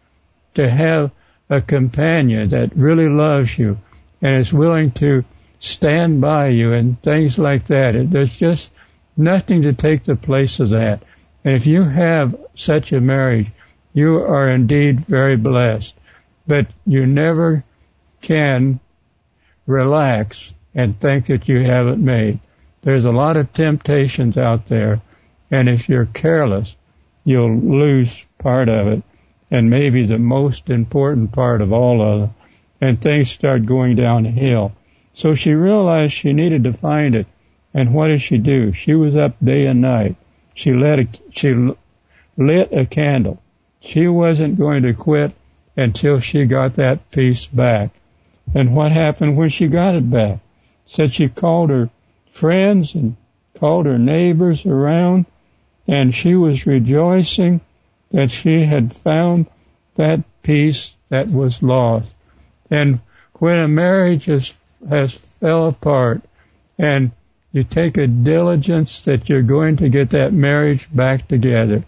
[0.54, 1.10] To have
[1.50, 3.78] a companion that really loves you
[4.24, 5.22] and is willing to
[5.60, 7.92] stand by you and things like that.
[8.10, 8.70] There's just
[9.18, 11.02] nothing to take the place of that.
[11.44, 13.48] And if you have such a marriage,
[13.92, 15.94] you are indeed very blessed.
[16.46, 17.64] But you never
[18.22, 18.80] can
[19.66, 22.40] relax and think that you have it made.
[22.80, 25.02] There's a lot of temptations out there,
[25.50, 26.74] and if you're careless,
[27.24, 29.02] you'll lose part of it,
[29.50, 32.30] and maybe the most important part of all of it,
[32.84, 34.72] and things start going downhill.
[35.14, 37.26] So she realized she needed to find it,
[37.72, 38.72] and what did she do?
[38.72, 40.16] She was up day and night.
[40.54, 41.54] She lit a, she
[42.36, 43.42] lit a candle.
[43.80, 45.32] She wasn't going to quit
[45.76, 47.90] until she got that piece back.
[48.54, 50.38] And what happened when she got it back?
[50.86, 51.90] Said she called her
[52.30, 53.16] friends and
[53.58, 55.26] called her neighbors around
[55.86, 57.60] and she was rejoicing
[58.10, 59.46] that she had found
[59.96, 62.08] that piece that was lost.
[62.70, 63.00] And
[63.34, 64.52] when a marriage is,
[64.88, 66.22] has fell apart
[66.78, 67.12] and
[67.52, 71.84] you take a diligence that you're going to get that marriage back together.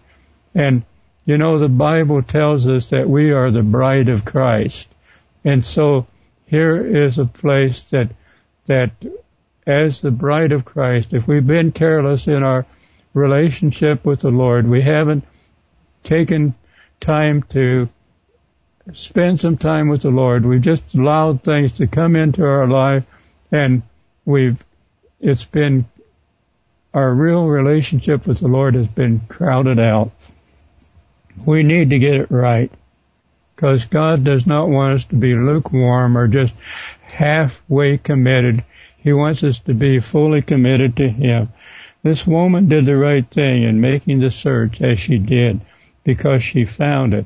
[0.55, 0.83] And
[1.25, 4.87] you know, the Bible tells us that we are the bride of Christ.
[5.43, 6.07] And so
[6.45, 8.11] here is a place that,
[8.67, 8.91] that
[9.65, 12.65] as the bride of Christ, if we've been careless in our
[13.13, 15.25] relationship with the Lord, we haven't
[16.05, 16.55] taken
[17.01, 17.89] time to
[18.93, 20.45] spend some time with the Lord.
[20.45, 23.03] We've just allowed things to come into our life
[23.51, 23.83] and
[24.25, 24.63] we've,
[25.19, 25.85] it's been,
[26.93, 30.11] our real relationship with the Lord has been crowded out.
[31.45, 32.71] We need to get it right
[33.55, 36.53] because God does not want us to be lukewarm or just
[37.01, 38.63] halfway committed.
[38.97, 41.49] He wants us to be fully committed to Him.
[42.03, 45.61] This woman did the right thing in making the search as she did
[46.03, 47.25] because she found it.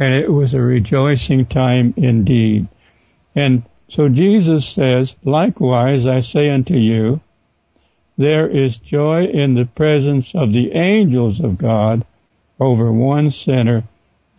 [0.00, 2.66] And it was a rejoicing time indeed.
[3.36, 7.20] And so Jesus says, likewise I say unto you,
[8.18, 12.04] there is joy in the presence of the angels of God
[12.58, 13.84] over one sinner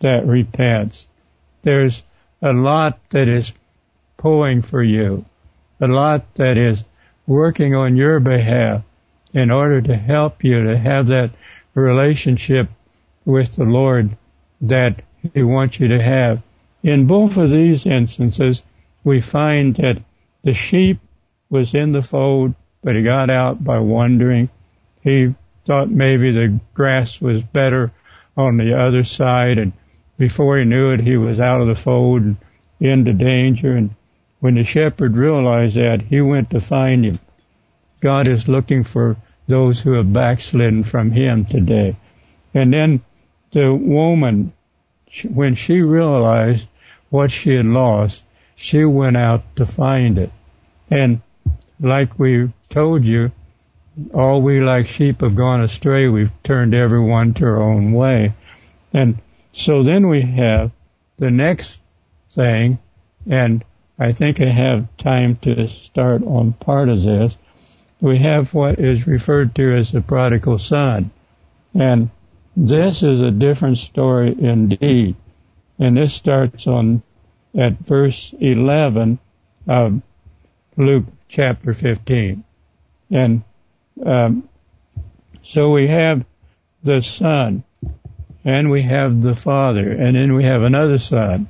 [0.00, 1.06] that repents
[1.62, 2.02] there's
[2.42, 3.52] a lot that is
[4.16, 5.24] pulling for you,
[5.80, 6.84] a lot that is
[7.26, 8.82] working on your behalf
[9.32, 11.30] in order to help you to have that
[11.74, 12.68] relationship
[13.24, 14.16] with the Lord
[14.60, 15.02] that
[15.34, 16.42] He wants you to have.
[16.82, 18.62] In both of these instances,
[19.04, 20.02] we find that
[20.42, 20.98] the sheep
[21.48, 24.48] was in the fold, but he got out by wandering.
[25.02, 27.92] He thought maybe the grass was better
[28.36, 29.72] on the other side and
[30.22, 32.36] before he knew it, he was out of the fold and
[32.78, 33.72] into danger.
[33.72, 33.90] And
[34.38, 37.18] when the shepherd realized that, he went to find him.
[38.00, 39.16] God is looking for
[39.48, 41.96] those who have backslidden from him today.
[42.54, 43.00] And then
[43.52, 44.52] the woman,
[45.28, 46.66] when she realized
[47.10, 48.22] what she had lost,
[48.56, 50.30] she went out to find it.
[50.90, 51.20] And
[51.80, 53.32] like we told you,
[54.14, 56.08] all we like sheep have gone astray.
[56.08, 58.32] We've turned everyone to our own way.
[58.92, 59.18] And
[59.52, 60.70] so then we have
[61.18, 61.78] the next
[62.30, 62.78] thing,
[63.30, 63.64] and
[63.98, 67.36] I think I have time to start on part of this.
[68.00, 71.10] We have what is referred to as the prodigal son.
[71.74, 72.10] And
[72.56, 75.16] this is a different story indeed.
[75.78, 77.02] And this starts on
[77.58, 79.18] at verse 11
[79.66, 80.02] of
[80.76, 82.44] Luke chapter 15.
[83.10, 83.42] And
[84.04, 84.48] um,
[85.42, 86.24] so we have
[86.82, 87.64] the son
[88.44, 91.48] and we have the father, and then we have another son.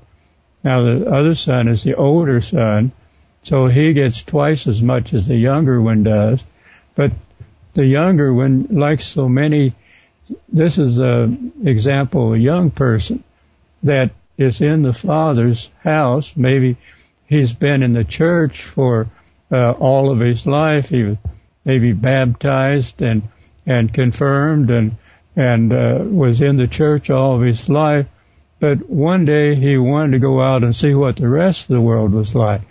[0.62, 2.92] Now the other son is the older son,
[3.44, 6.44] so he gets twice as much as the younger one does,
[6.94, 7.12] but
[7.74, 9.74] the younger one, like so many,
[10.48, 13.22] this is an example of a young person
[13.82, 16.36] that is in the father's house.
[16.36, 16.76] Maybe
[17.26, 19.08] he's been in the church for
[19.50, 20.88] uh, all of his life.
[20.88, 21.16] He was
[21.64, 23.22] maybe baptized and
[23.64, 24.96] and confirmed and
[25.36, 28.06] and uh, was in the church all of his life.
[28.60, 31.80] But one day he wanted to go out and see what the rest of the
[31.80, 32.62] world was like.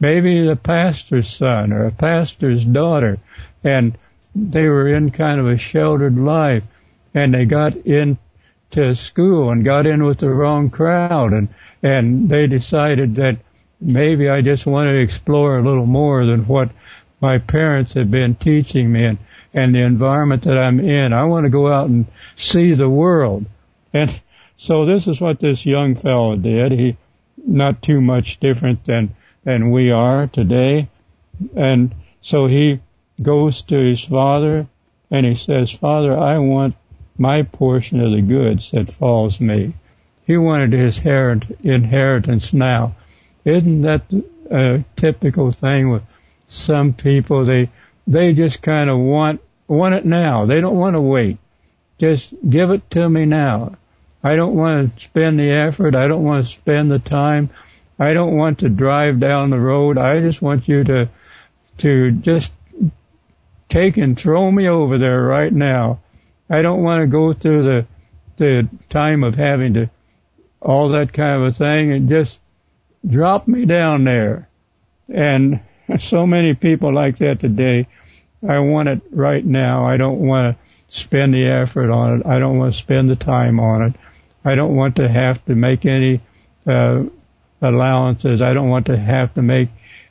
[0.00, 3.18] Maybe the pastor's son or a pastor's daughter,
[3.62, 3.96] and
[4.34, 6.64] they were in kind of a sheltered life,
[7.14, 11.48] and they got into school and got in with the wrong crowd, and
[11.82, 13.38] and they decided that
[13.80, 16.70] maybe I just want to explore a little more than what
[17.20, 19.18] my parents had been teaching me, and
[19.54, 21.12] and the environment that I'm in.
[21.12, 22.06] I want to go out and
[22.36, 23.46] see the world.
[23.92, 24.20] And
[24.56, 26.72] so this is what this young fellow did.
[26.72, 26.96] He,
[27.46, 30.88] not too much different than, than we are today.
[31.56, 32.80] And so he
[33.20, 34.66] goes to his father
[35.10, 36.74] and he says, Father, I want
[37.18, 39.74] my portion of the goods that falls me.
[40.26, 42.94] He wanted his inheritance now.
[43.44, 44.02] Isn't that
[44.50, 46.02] a typical thing with
[46.48, 47.44] some people?
[47.44, 47.70] They,
[48.06, 50.46] they just kind of want want it now.
[50.46, 51.36] They don't want to wait.
[51.98, 53.76] just give it to me now.
[54.22, 55.94] I don't want to spend the effort.
[55.94, 57.50] I don't want to spend the time.
[57.98, 59.98] I don't want to drive down the road.
[59.98, 61.08] I just want you to,
[61.78, 62.52] to just
[63.68, 66.00] take and throw me over there right now.
[66.50, 67.86] I don't want to go through the,
[68.36, 69.90] the time of having to,
[70.60, 72.38] all that kind of a thing and just
[73.06, 74.48] drop me down there.
[75.08, 75.60] And
[75.98, 77.86] so many people like that today.
[78.46, 79.86] I want it right now.
[79.86, 82.26] I don't want to spend the effort on it.
[82.26, 83.94] I don't want to spend the time on it.
[84.44, 86.20] I don't want to have to make any
[86.66, 87.04] uh,
[87.60, 88.42] allowances.
[88.42, 89.70] I don't want to have to make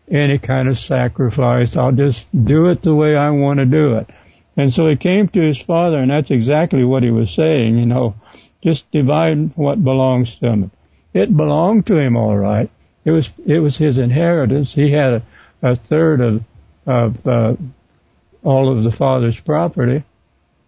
[0.09, 1.77] any kind of sacrifice.
[1.77, 4.09] I'll just do it the way I want to do it.
[4.57, 7.85] And so he came to his father, and that's exactly what he was saying, you
[7.85, 8.15] know,
[8.63, 10.71] just divide what belongs to him.
[11.13, 12.69] It belonged to him all right.
[13.05, 14.73] It was, it was his inheritance.
[14.73, 15.21] He had a,
[15.61, 16.43] a third of,
[16.87, 17.55] of, uh,
[18.43, 20.03] all of the father's property.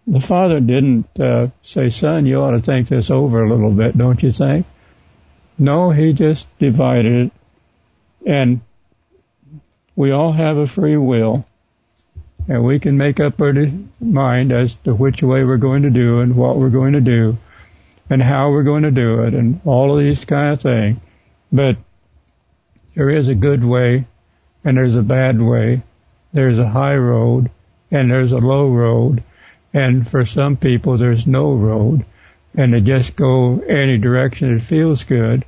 [0.06, 3.98] The father didn't, uh, say, son, you ought to think this over a little bit,
[3.98, 4.66] don't you think?
[5.58, 7.32] No, he just divided it.
[8.24, 8.60] And
[9.96, 11.44] we all have a free will
[12.48, 13.54] and we can make up our
[14.00, 17.38] mind as to which way we're going to do and what we're going to do
[18.08, 20.98] and how we're going to do it and all of these kind of things.
[21.52, 21.76] But
[22.94, 24.06] there is a good way
[24.64, 25.82] and there's a bad way.
[26.32, 27.50] There's a high road
[27.90, 29.22] and there's a low road.
[29.72, 32.04] And for some people, there's no road
[32.54, 35.44] and they just go any direction it feels good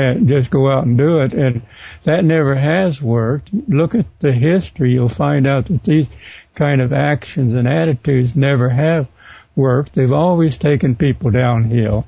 [0.00, 1.34] and just go out and do it.
[1.34, 1.62] And
[2.02, 3.50] that never has worked.
[3.52, 4.92] Look at the history.
[4.92, 6.06] You'll find out that these
[6.54, 9.08] kind of actions and attitudes never have
[9.54, 9.94] worked.
[9.94, 12.06] They've always taken people downhill.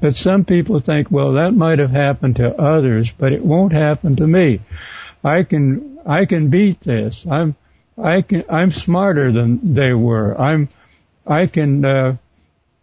[0.00, 4.16] But some people think, well, that might have happened to others, but it won't happen
[4.16, 4.60] to me.
[5.22, 7.24] I can, I can beat this.
[7.30, 7.54] I'm,
[7.96, 10.38] I can, I'm smarter than they were.
[10.40, 10.68] I'm,
[11.26, 12.16] I can, uh,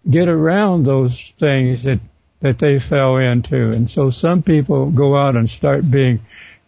[0.09, 1.99] get around those things that
[2.41, 3.69] that they fell into.
[3.69, 6.21] And so some people go out and start being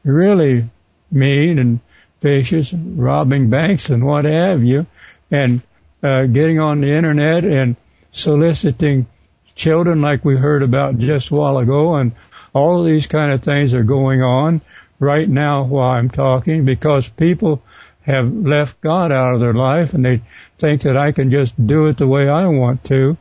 [0.04, 0.70] really
[1.12, 1.80] mean and
[2.22, 4.86] vicious, robbing banks and what have you,
[5.30, 5.62] and
[6.04, 7.76] uh, getting on the internet and
[8.12, 9.08] soliciting
[9.56, 11.96] children like we heard about just a while ago.
[11.96, 12.14] And
[12.54, 14.62] all of these kind of things are going on
[15.00, 17.62] right now while I'm talking because people
[18.02, 20.22] have left God out of their life and they
[20.58, 23.18] think that I can just do it the way I want to.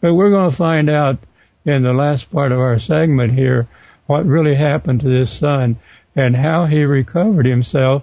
[0.00, 1.18] But we're going to find out
[1.64, 3.68] in the last part of our segment here
[4.06, 5.76] what really happened to this son
[6.14, 8.02] and how he recovered himself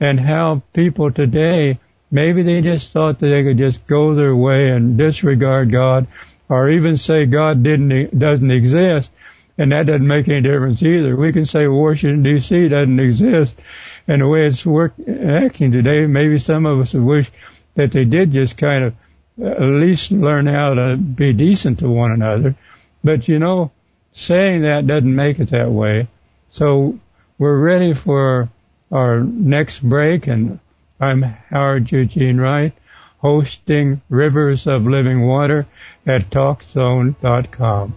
[0.00, 1.78] and how people today
[2.10, 6.06] maybe they just thought that they could just go their way and disregard God
[6.48, 9.10] or even say God didn't doesn't exist
[9.58, 11.14] and that doesn't make any difference either.
[11.14, 12.68] We can say Washington D.C.
[12.68, 13.56] doesn't exist
[14.08, 17.30] and the way it's work, acting today, maybe some of us wish
[17.74, 18.94] that they did just kind of
[19.40, 22.54] uh, at least learn how to be decent to one another.
[23.04, 23.72] But you know,
[24.12, 26.08] saying that doesn't make it that way.
[26.50, 26.98] So
[27.38, 28.48] we're ready for
[28.90, 30.60] our next break and
[31.00, 32.72] I'm Howard Eugene Wright
[33.22, 35.66] hosting Rivers of Living Water
[36.04, 37.96] at TalkZone.com.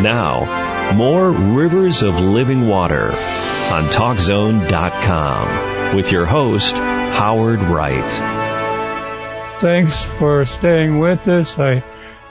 [0.00, 8.12] Now, more Rivers of Living Water on TalkZone.com with your host, Howard Wright.
[9.60, 11.58] Thanks for staying with us.
[11.58, 11.82] I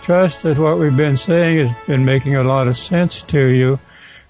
[0.01, 3.79] trust that what we've been saying has been making a lot of sense to you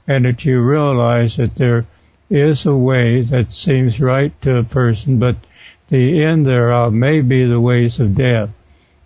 [0.07, 1.85] and that you realize that there
[2.29, 5.37] is a way that seems right to a person, but
[5.89, 8.49] the end thereof may be the ways of death.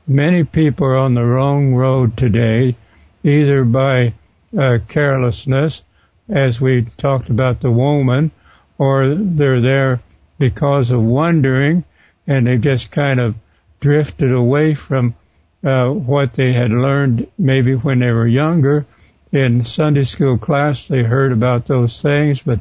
[0.07, 2.75] Many people are on the wrong road today,
[3.23, 4.13] either by
[4.57, 5.83] uh, carelessness,
[6.29, 8.31] as we talked about the woman,
[8.77, 10.01] or they're there
[10.39, 11.83] because of wondering
[12.27, 13.35] and they just kind of
[13.79, 15.15] drifted away from
[15.63, 18.85] uh, what they had learned maybe when they were younger.
[19.31, 22.59] In Sunday school class, they heard about those things, but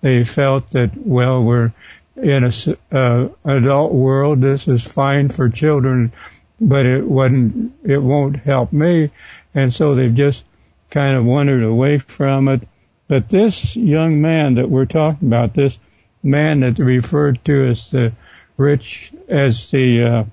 [0.00, 1.72] they felt that, well, we're
[2.16, 2.52] in a
[2.94, 4.40] uh, adult world.
[4.40, 6.12] This is fine for children,
[6.60, 7.72] but it wasn't.
[7.84, 9.10] It won't help me,
[9.54, 10.44] and so they've just
[10.90, 12.66] kind of wandered away from it.
[13.08, 15.78] But this young man that we're talking about, this
[16.22, 18.12] man that referred to as the
[18.56, 20.24] rich, as the uh,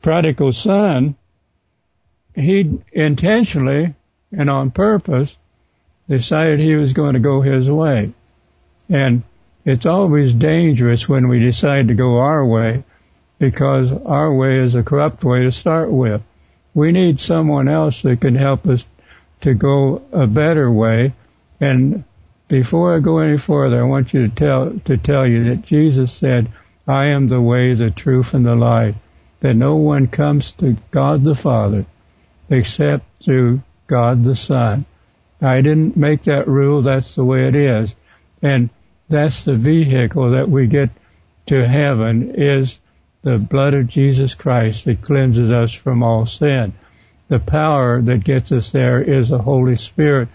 [0.00, 1.16] prodigal son,
[2.34, 3.94] he intentionally
[4.30, 5.36] and on purpose
[6.08, 8.12] decided he was going to go his way.
[8.88, 9.22] And
[9.64, 12.84] it's always dangerous when we decide to go our way
[13.38, 16.22] because our way is a corrupt way to start with.
[16.74, 18.84] We need someone else that can help us
[19.42, 21.12] to go a better way.
[21.60, 22.04] And
[22.48, 26.12] before I go any further, I want you to tell to tell you that Jesus
[26.12, 26.48] said,
[26.86, 28.96] "I am the way, the truth, and the life."
[29.40, 31.84] That no one comes to God the Father
[32.48, 34.84] except through God the Son.
[35.40, 36.82] I didn't make that rule.
[36.82, 37.94] That's the way it is,
[38.40, 38.70] and
[39.08, 40.90] that's the vehicle that we get
[41.46, 42.78] to heaven is
[43.22, 46.72] the blood of Jesus Christ that cleanses us from all sin.
[47.32, 50.28] The power that gets us there is the Holy Spirit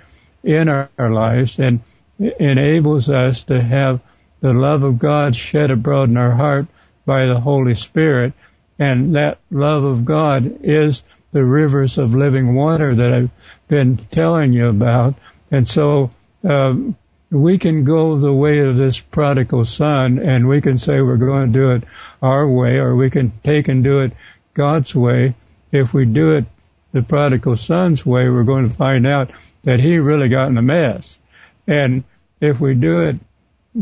[0.43, 1.81] in our, our lives and
[2.17, 3.99] enables us to have
[4.39, 6.65] the love of God shed abroad in our heart
[7.05, 8.33] by the Holy Spirit.
[8.79, 13.29] And that love of God is the rivers of living water that I've
[13.67, 15.13] been telling you about.
[15.51, 16.09] And so,
[16.43, 16.97] um,
[17.29, 21.53] we can go the way of this prodigal son and we can say we're going
[21.53, 21.83] to do it
[22.23, 24.13] our way or we can take and do it
[24.55, 25.35] God's way.
[25.71, 26.45] If we do it
[26.91, 29.31] the prodigal son's way, we're going to find out
[29.63, 31.19] that he really got in a mess.
[31.67, 32.03] And
[32.39, 33.17] if we do it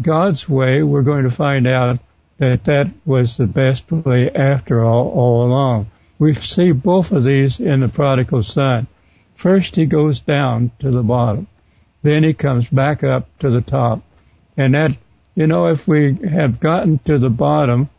[0.02, 2.00] God's way, we're going to find out
[2.38, 5.92] that that was the best way after all, all along.
[6.18, 8.88] We see both of these in the prodigal son.
[9.36, 11.48] First he goes down to the bottom.
[12.02, 14.02] Then he comes back up to the top.
[14.58, 14.98] And that,
[15.36, 17.90] you know, if we have gotten to the bottom,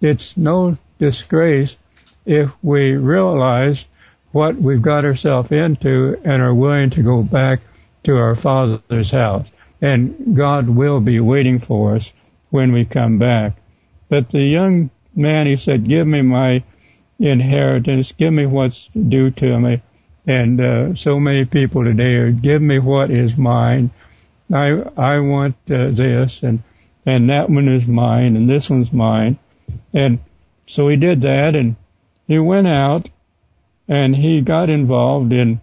[0.00, 1.76] it's no disgrace
[2.24, 3.86] if we realize
[4.32, 7.60] what we've got ourselves into and are willing to go back
[8.04, 9.46] to our Father's house.
[9.80, 12.12] And God will be waiting for us
[12.50, 13.56] when we come back.
[14.08, 16.64] But the young man, he said, give me my
[17.18, 19.82] inheritance, give me what's due to me.
[20.26, 23.90] And uh, so many people today are, give me what is mine.
[24.52, 26.62] I I want uh, this, and
[27.04, 29.38] and that one is mine, and this one's mine.
[29.92, 30.20] And
[30.66, 31.76] so he did that, and
[32.26, 33.08] he went out
[33.88, 35.60] and he got involved in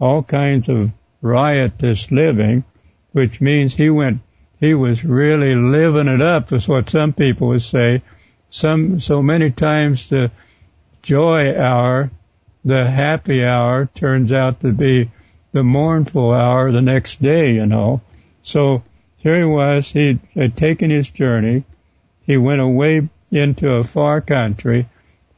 [0.00, 2.64] all kinds of riotous living,
[3.12, 4.20] which means he went,
[4.58, 8.02] he was really living it up is what some people would say.
[8.50, 10.30] Some, so many times the
[11.02, 12.10] joy hour,
[12.64, 15.10] the happy hour turns out to be
[15.52, 18.00] the mournful hour the next day, you know.
[18.42, 18.82] So
[19.18, 21.64] here he was, he had taken his journey,
[22.26, 24.88] he went away into a far country,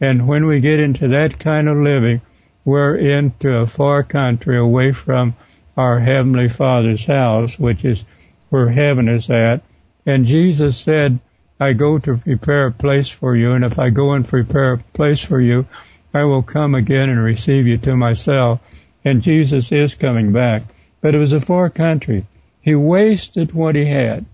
[0.01, 2.20] and when we get into that kind of living,
[2.69, 5.35] we're into a far country away from
[5.75, 8.05] our Heavenly Father's house, which is
[8.51, 9.62] where heaven is at.
[10.05, 11.19] And Jesus said,
[11.59, 14.79] I go to prepare a place for you, and if I go and prepare a
[14.79, 15.64] place for you,
[16.12, 18.61] I will come again and receive you to myself.
[19.03, 20.64] And Jesus is coming back.
[21.01, 22.27] But it was a far country.
[22.61, 24.27] He wasted what he had.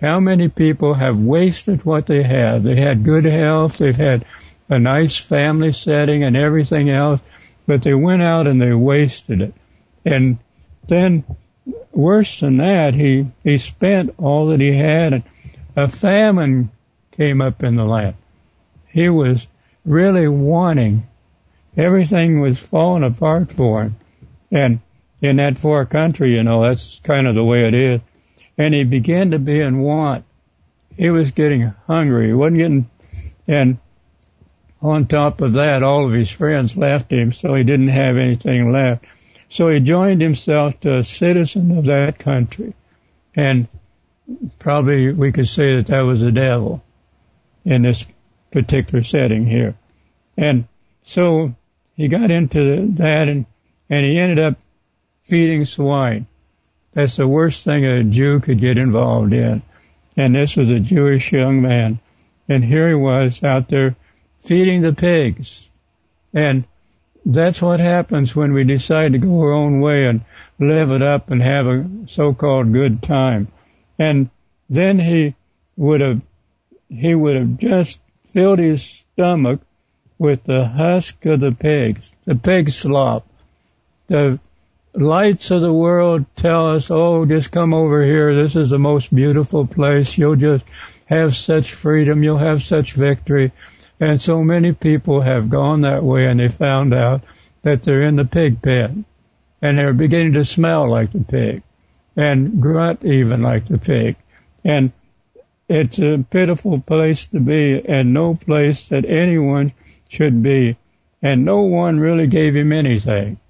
[0.00, 2.64] How many people have wasted what they had?
[2.64, 4.24] They had good health, they've had
[4.68, 7.20] a nice family setting and everything else,
[7.68, 9.54] but they went out and they wasted it.
[10.02, 10.38] And
[10.88, 11.22] then
[11.92, 15.22] worse than that, he, he spent all that he had and
[15.76, 16.70] a famine
[17.12, 18.14] came up in the land.
[18.88, 19.46] He was
[19.84, 21.06] really wanting.
[21.76, 23.96] Everything was falling apart for him.
[24.50, 24.80] And
[25.20, 28.00] in that far country, you know, that's kind of the way it is.
[28.56, 30.24] And he began to be in want.
[30.96, 32.28] He was getting hungry.
[32.28, 32.90] He wasn't getting,
[33.46, 33.78] and
[34.80, 38.72] on top of that, all of his friends left him, so he didn't have anything
[38.72, 39.04] left.
[39.50, 42.74] So he joined himself to a citizen of that country.
[43.34, 43.66] And
[44.58, 46.82] probably we could say that that was the devil
[47.64, 48.06] in this
[48.52, 49.74] particular setting here.
[50.36, 50.66] And
[51.02, 51.54] so
[51.96, 53.46] he got into that and,
[53.90, 54.58] and he ended up
[55.22, 56.26] feeding swine.
[56.92, 59.62] That's the worst thing a Jew could get involved in.
[60.16, 62.00] And this was a Jewish young man.
[62.48, 63.96] And here he was out there
[64.40, 65.68] feeding the pigs.
[66.32, 66.64] And
[67.24, 70.22] that's what happens when we decide to go our own way and
[70.58, 73.48] live it up and have a so-called good time.
[73.98, 74.30] And
[74.70, 75.34] then he
[75.76, 76.20] would have,
[76.88, 79.60] he would have just filled his stomach
[80.18, 83.26] with the husk of the pigs, the pig slop.
[84.06, 84.40] The
[84.94, 88.42] lights of the world tell us, oh, just come over here.
[88.42, 90.16] This is the most beautiful place.
[90.16, 90.64] You'll just
[91.06, 92.22] have such freedom.
[92.22, 93.52] You'll have such victory.
[94.00, 97.22] And so many people have gone that way and they found out
[97.62, 99.04] that they're in the pig pen
[99.60, 101.62] and they're beginning to smell like the pig
[102.16, 104.16] and grunt even like the pig.
[104.64, 104.92] And
[105.68, 109.72] it's a pitiful place to be and no place that anyone
[110.08, 110.76] should be.
[111.20, 113.40] And no one really gave him anything.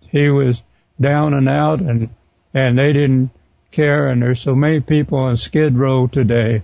[0.00, 0.62] He was
[0.98, 2.08] down and out and,
[2.54, 3.30] and they didn't
[3.70, 4.08] care.
[4.08, 6.62] And there's so many people on Skid Row today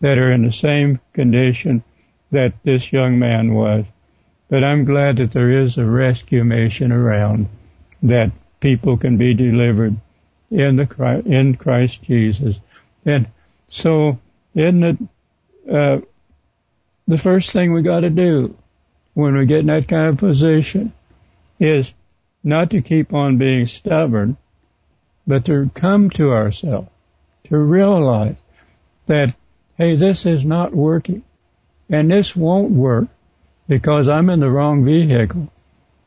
[0.00, 1.84] that are in the same condition
[2.36, 3.86] that this young man was.
[4.48, 7.48] But I'm glad that there is a rescue mission around
[8.02, 8.30] that
[8.60, 9.96] people can be delivered
[10.50, 12.60] in the in Christ Jesus.
[13.04, 13.28] And
[13.68, 14.18] so,
[14.54, 14.96] isn't it
[15.72, 15.98] uh,
[17.08, 18.54] the first thing we got to do
[19.14, 20.92] when we get in that kind of position
[21.58, 21.92] is
[22.44, 24.36] not to keep on being stubborn,
[25.26, 26.88] but to come to ourselves,
[27.44, 28.36] to realize
[29.06, 29.34] that,
[29.78, 31.22] hey, this is not working,
[31.88, 33.08] and this won't work
[33.68, 35.48] because I'm in the wrong vehicle.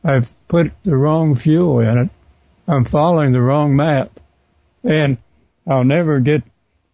[0.02, 2.10] I've put the wrong fuel in it.
[2.66, 4.18] I'm following the wrong map.
[4.82, 5.18] And
[5.66, 6.42] I'll never get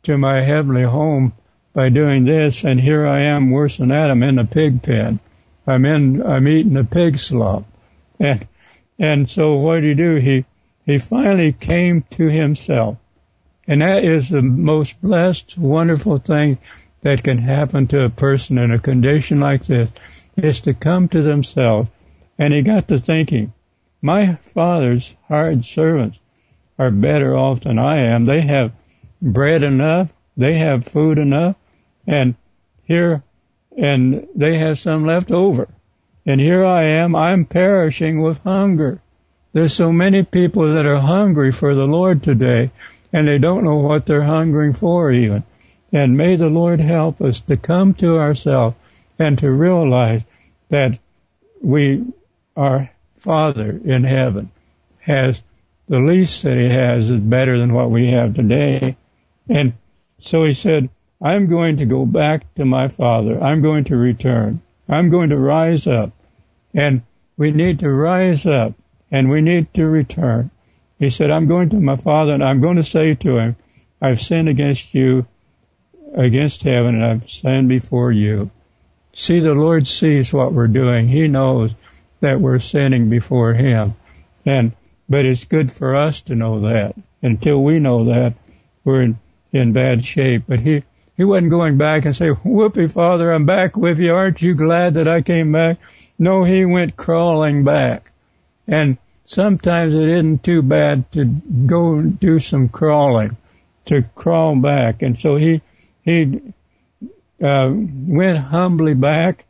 [0.05, 1.32] to my heavenly home
[1.72, 2.64] by doing this.
[2.64, 3.93] And here I am worse than.
[3.93, 5.20] I'm in a pig pen.
[5.66, 7.64] I'm in, I'm eating a pig slop.
[8.18, 8.47] And,
[8.99, 10.16] and so what did he do?
[10.16, 10.45] He,
[10.84, 12.99] he finally came to himself.
[13.68, 16.59] And that is the most blessed, wonderful thing
[17.07, 19.88] that can happen to a person in a condition like this,
[20.36, 21.88] is to come to themselves.
[22.36, 23.52] And he got to thinking,
[24.02, 26.18] my father's hired servants
[26.76, 28.24] are better off than I am.
[28.24, 28.72] They have
[29.22, 31.54] bread enough, they have food enough,
[32.09, 32.34] and
[32.82, 33.22] here,
[33.78, 35.68] and they have some left over.
[36.26, 39.00] And here I am, I'm perishing with hunger.
[39.52, 42.72] There's so many people that are hungry for the Lord today,
[43.12, 45.44] and they don't know what they're hungering for even.
[45.93, 48.76] And may the Lord help us to come to ourselves
[49.18, 50.24] and to realize
[50.68, 50.99] that
[51.62, 52.05] we,
[52.57, 54.51] our Father in heaven,
[54.99, 55.43] has
[55.89, 58.97] the least that he has is better than what we have today.
[59.49, 59.74] And
[60.18, 60.91] so he said,
[61.22, 63.43] I'm going to go back to my father.
[63.43, 64.61] I'm going to return.
[64.89, 66.12] I'm going to rise up.
[66.74, 67.03] And
[67.37, 68.74] we need to rise up
[69.11, 70.51] and we need to return.
[70.99, 73.57] He said, I'm going to my father and I'm going to say to him,
[74.01, 75.26] I've sinned against you,
[76.17, 78.51] against heaven, and I've sinned before you.
[79.12, 81.09] See, the Lord sees what we're doing.
[81.09, 81.75] He knows
[82.21, 83.95] that we're sinning before Him.
[84.45, 84.73] And
[85.09, 86.95] but it's good for us to know that.
[87.23, 88.35] Until we know that,
[88.85, 89.19] we're in,
[89.53, 90.45] in bad shape.
[90.49, 90.83] But he,
[91.17, 94.14] he wasn't going back and say, whoopee father, I'm back with you.
[94.14, 95.79] Aren't you glad that I came back?
[96.19, 98.11] No, he went crawling back.
[98.67, 103.37] And sometimes it isn't too bad to go do some crawling,
[103.87, 105.03] to crawl back.
[105.03, 105.62] And so he,
[106.07, 106.40] he,
[107.42, 109.44] uh, went humbly back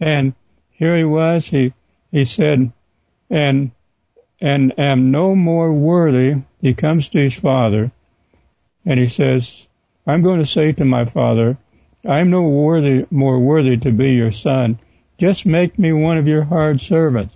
[0.00, 0.32] and
[0.70, 1.44] here he was.
[1.46, 1.74] He,
[2.10, 2.72] he said,
[3.28, 3.70] and
[4.40, 6.42] and am no more worthy.
[6.62, 7.92] He comes to his father
[8.86, 9.66] and he says,
[10.06, 11.58] I'm going to say to my father,
[12.08, 14.78] I'm no worthy, more worthy to be your son.
[15.18, 17.34] Just make me one of your hard servants.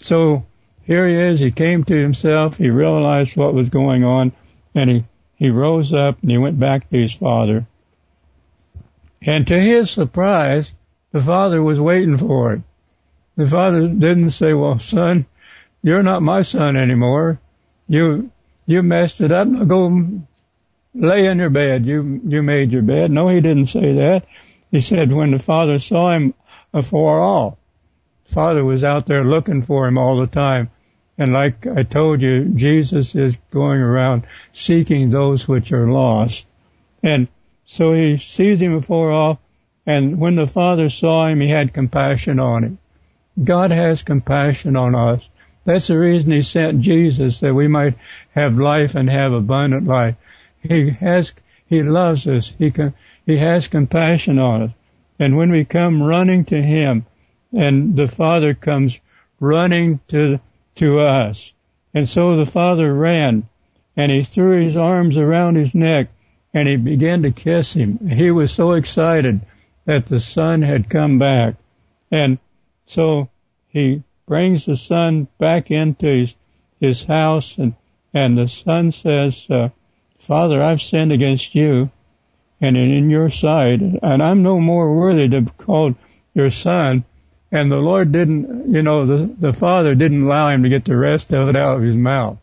[0.00, 0.44] So
[0.82, 1.40] here he is.
[1.40, 2.58] He came to himself.
[2.58, 4.32] He realized what was going on
[4.74, 5.04] and he,
[5.36, 7.66] he rose up and he went back to his father.
[9.22, 10.72] And to his surprise,
[11.12, 12.62] the father was waiting for it.
[13.36, 15.26] The father didn't say, well, son,
[15.82, 17.40] you're not my son anymore.
[17.88, 18.30] You,
[18.66, 19.48] you messed it up.
[19.66, 20.22] Go
[20.94, 21.86] lay in your bed.
[21.86, 23.10] You, you made your bed.
[23.10, 24.26] No, he didn't say that.
[24.70, 26.34] He said when the father saw him
[26.72, 27.56] afar off,
[28.24, 30.70] father was out there looking for him all the time.
[31.18, 36.46] And like I told you, Jesus is going around seeking those which are lost.
[37.02, 37.28] And
[37.66, 39.38] so he sees him afar off,
[39.84, 42.78] and when the Father saw him, he had compassion on him.
[43.42, 45.28] God has compassion on us.
[45.64, 47.94] That's the reason he sent Jesus, that we might
[48.34, 50.14] have life and have abundant life.
[50.62, 51.32] He has,
[51.66, 52.54] he loves us.
[52.56, 52.94] He can,
[53.26, 54.70] he has compassion on us.
[55.18, 57.04] And when we come running to him,
[57.52, 58.98] and the Father comes
[59.40, 60.40] running to,
[60.76, 61.52] to us.
[61.94, 63.48] And so the Father ran,
[63.96, 66.08] and he threw his arms around his neck,
[66.56, 68.08] and he began to kiss him.
[68.08, 69.42] He was so excited
[69.84, 71.56] that the Son had come back.
[72.10, 72.38] And
[72.86, 73.28] so
[73.68, 76.34] he brings the son back into his,
[76.80, 77.74] his house and,
[78.14, 79.68] and the son says, uh,
[80.16, 81.90] Father, I've sinned against you
[82.58, 85.94] and in your sight, and I'm no more worthy to be called
[86.32, 87.04] your son.
[87.52, 90.96] And the Lord didn't, you know, the, the father didn't allow him to get the
[90.96, 92.38] rest of it out of his mouth.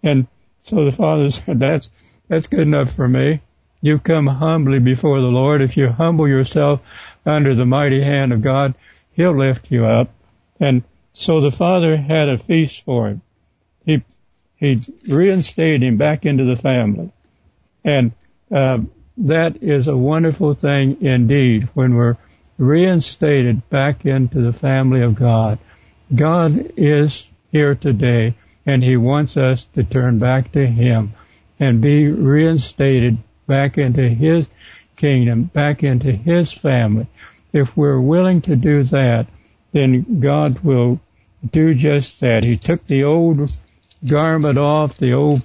[0.00, 0.28] And
[0.62, 1.90] so the father said, that's,
[2.28, 3.40] that's good enough for me.
[3.80, 5.62] You come humbly before the Lord.
[5.62, 6.80] If you humble yourself
[7.24, 8.74] under the mighty hand of God,
[9.12, 10.10] He'll lift you up.
[10.60, 13.22] And so the father had a feast for him.
[13.84, 14.02] He
[14.56, 17.10] he reinstated him back into the family,
[17.84, 18.12] and
[18.52, 18.78] uh,
[19.18, 22.16] that is a wonderful thing indeed when we're
[22.56, 25.58] reinstated back into the family of God.
[26.14, 28.34] God is here today,
[28.66, 31.14] and He wants us to turn back to Him
[31.58, 33.18] and be reinstated
[33.48, 34.46] back into His
[34.94, 37.08] kingdom, back into His family.
[37.52, 39.26] If we're willing to do that,
[39.72, 41.00] then God will
[41.50, 42.44] do just that.
[42.44, 43.50] He took the old
[44.06, 45.42] garment off, the old,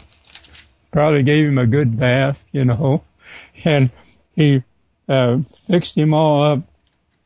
[0.92, 3.04] probably gave him a good bath, you know,
[3.64, 3.92] and
[4.36, 4.64] he
[5.10, 5.38] uh,
[5.68, 6.60] fixed him all up,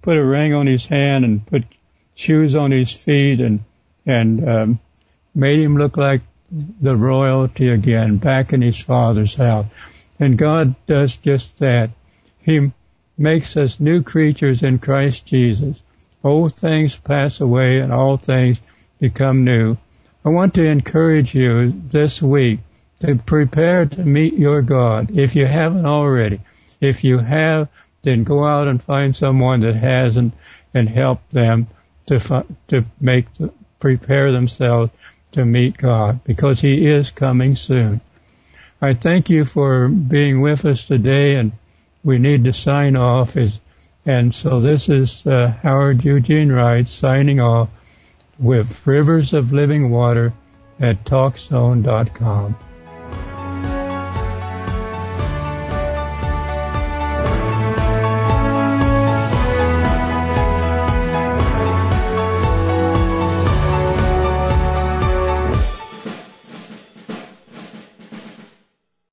[0.02, 1.64] put a ring on his hand and put
[2.16, 3.64] shoes on his feet and,
[4.06, 4.80] and, um,
[5.36, 9.68] made him look like the royalty again back in his father's house.
[10.20, 11.92] And God does just that.
[12.40, 12.72] He
[13.18, 15.82] makes us new creatures in Christ Jesus.
[16.24, 18.60] Old things pass away and all things
[19.00, 19.78] become new.
[20.26, 22.60] I want to encourage you this week
[23.00, 26.42] to prepare to meet your God if you haven't already.
[26.82, 27.70] If you have,
[28.02, 30.34] then go out and find someone that hasn't
[30.74, 31.68] and help them
[32.08, 33.28] to to make
[33.80, 34.92] prepare themselves
[35.34, 38.02] to meet God because He is coming soon.
[38.82, 41.52] I thank you for being with us today, and
[42.04, 43.36] we need to sign off.
[44.06, 47.70] And so this is uh, Howard Eugene Wright signing off
[48.38, 50.32] with Rivers of Living Water
[50.80, 52.56] at TalkZone.com.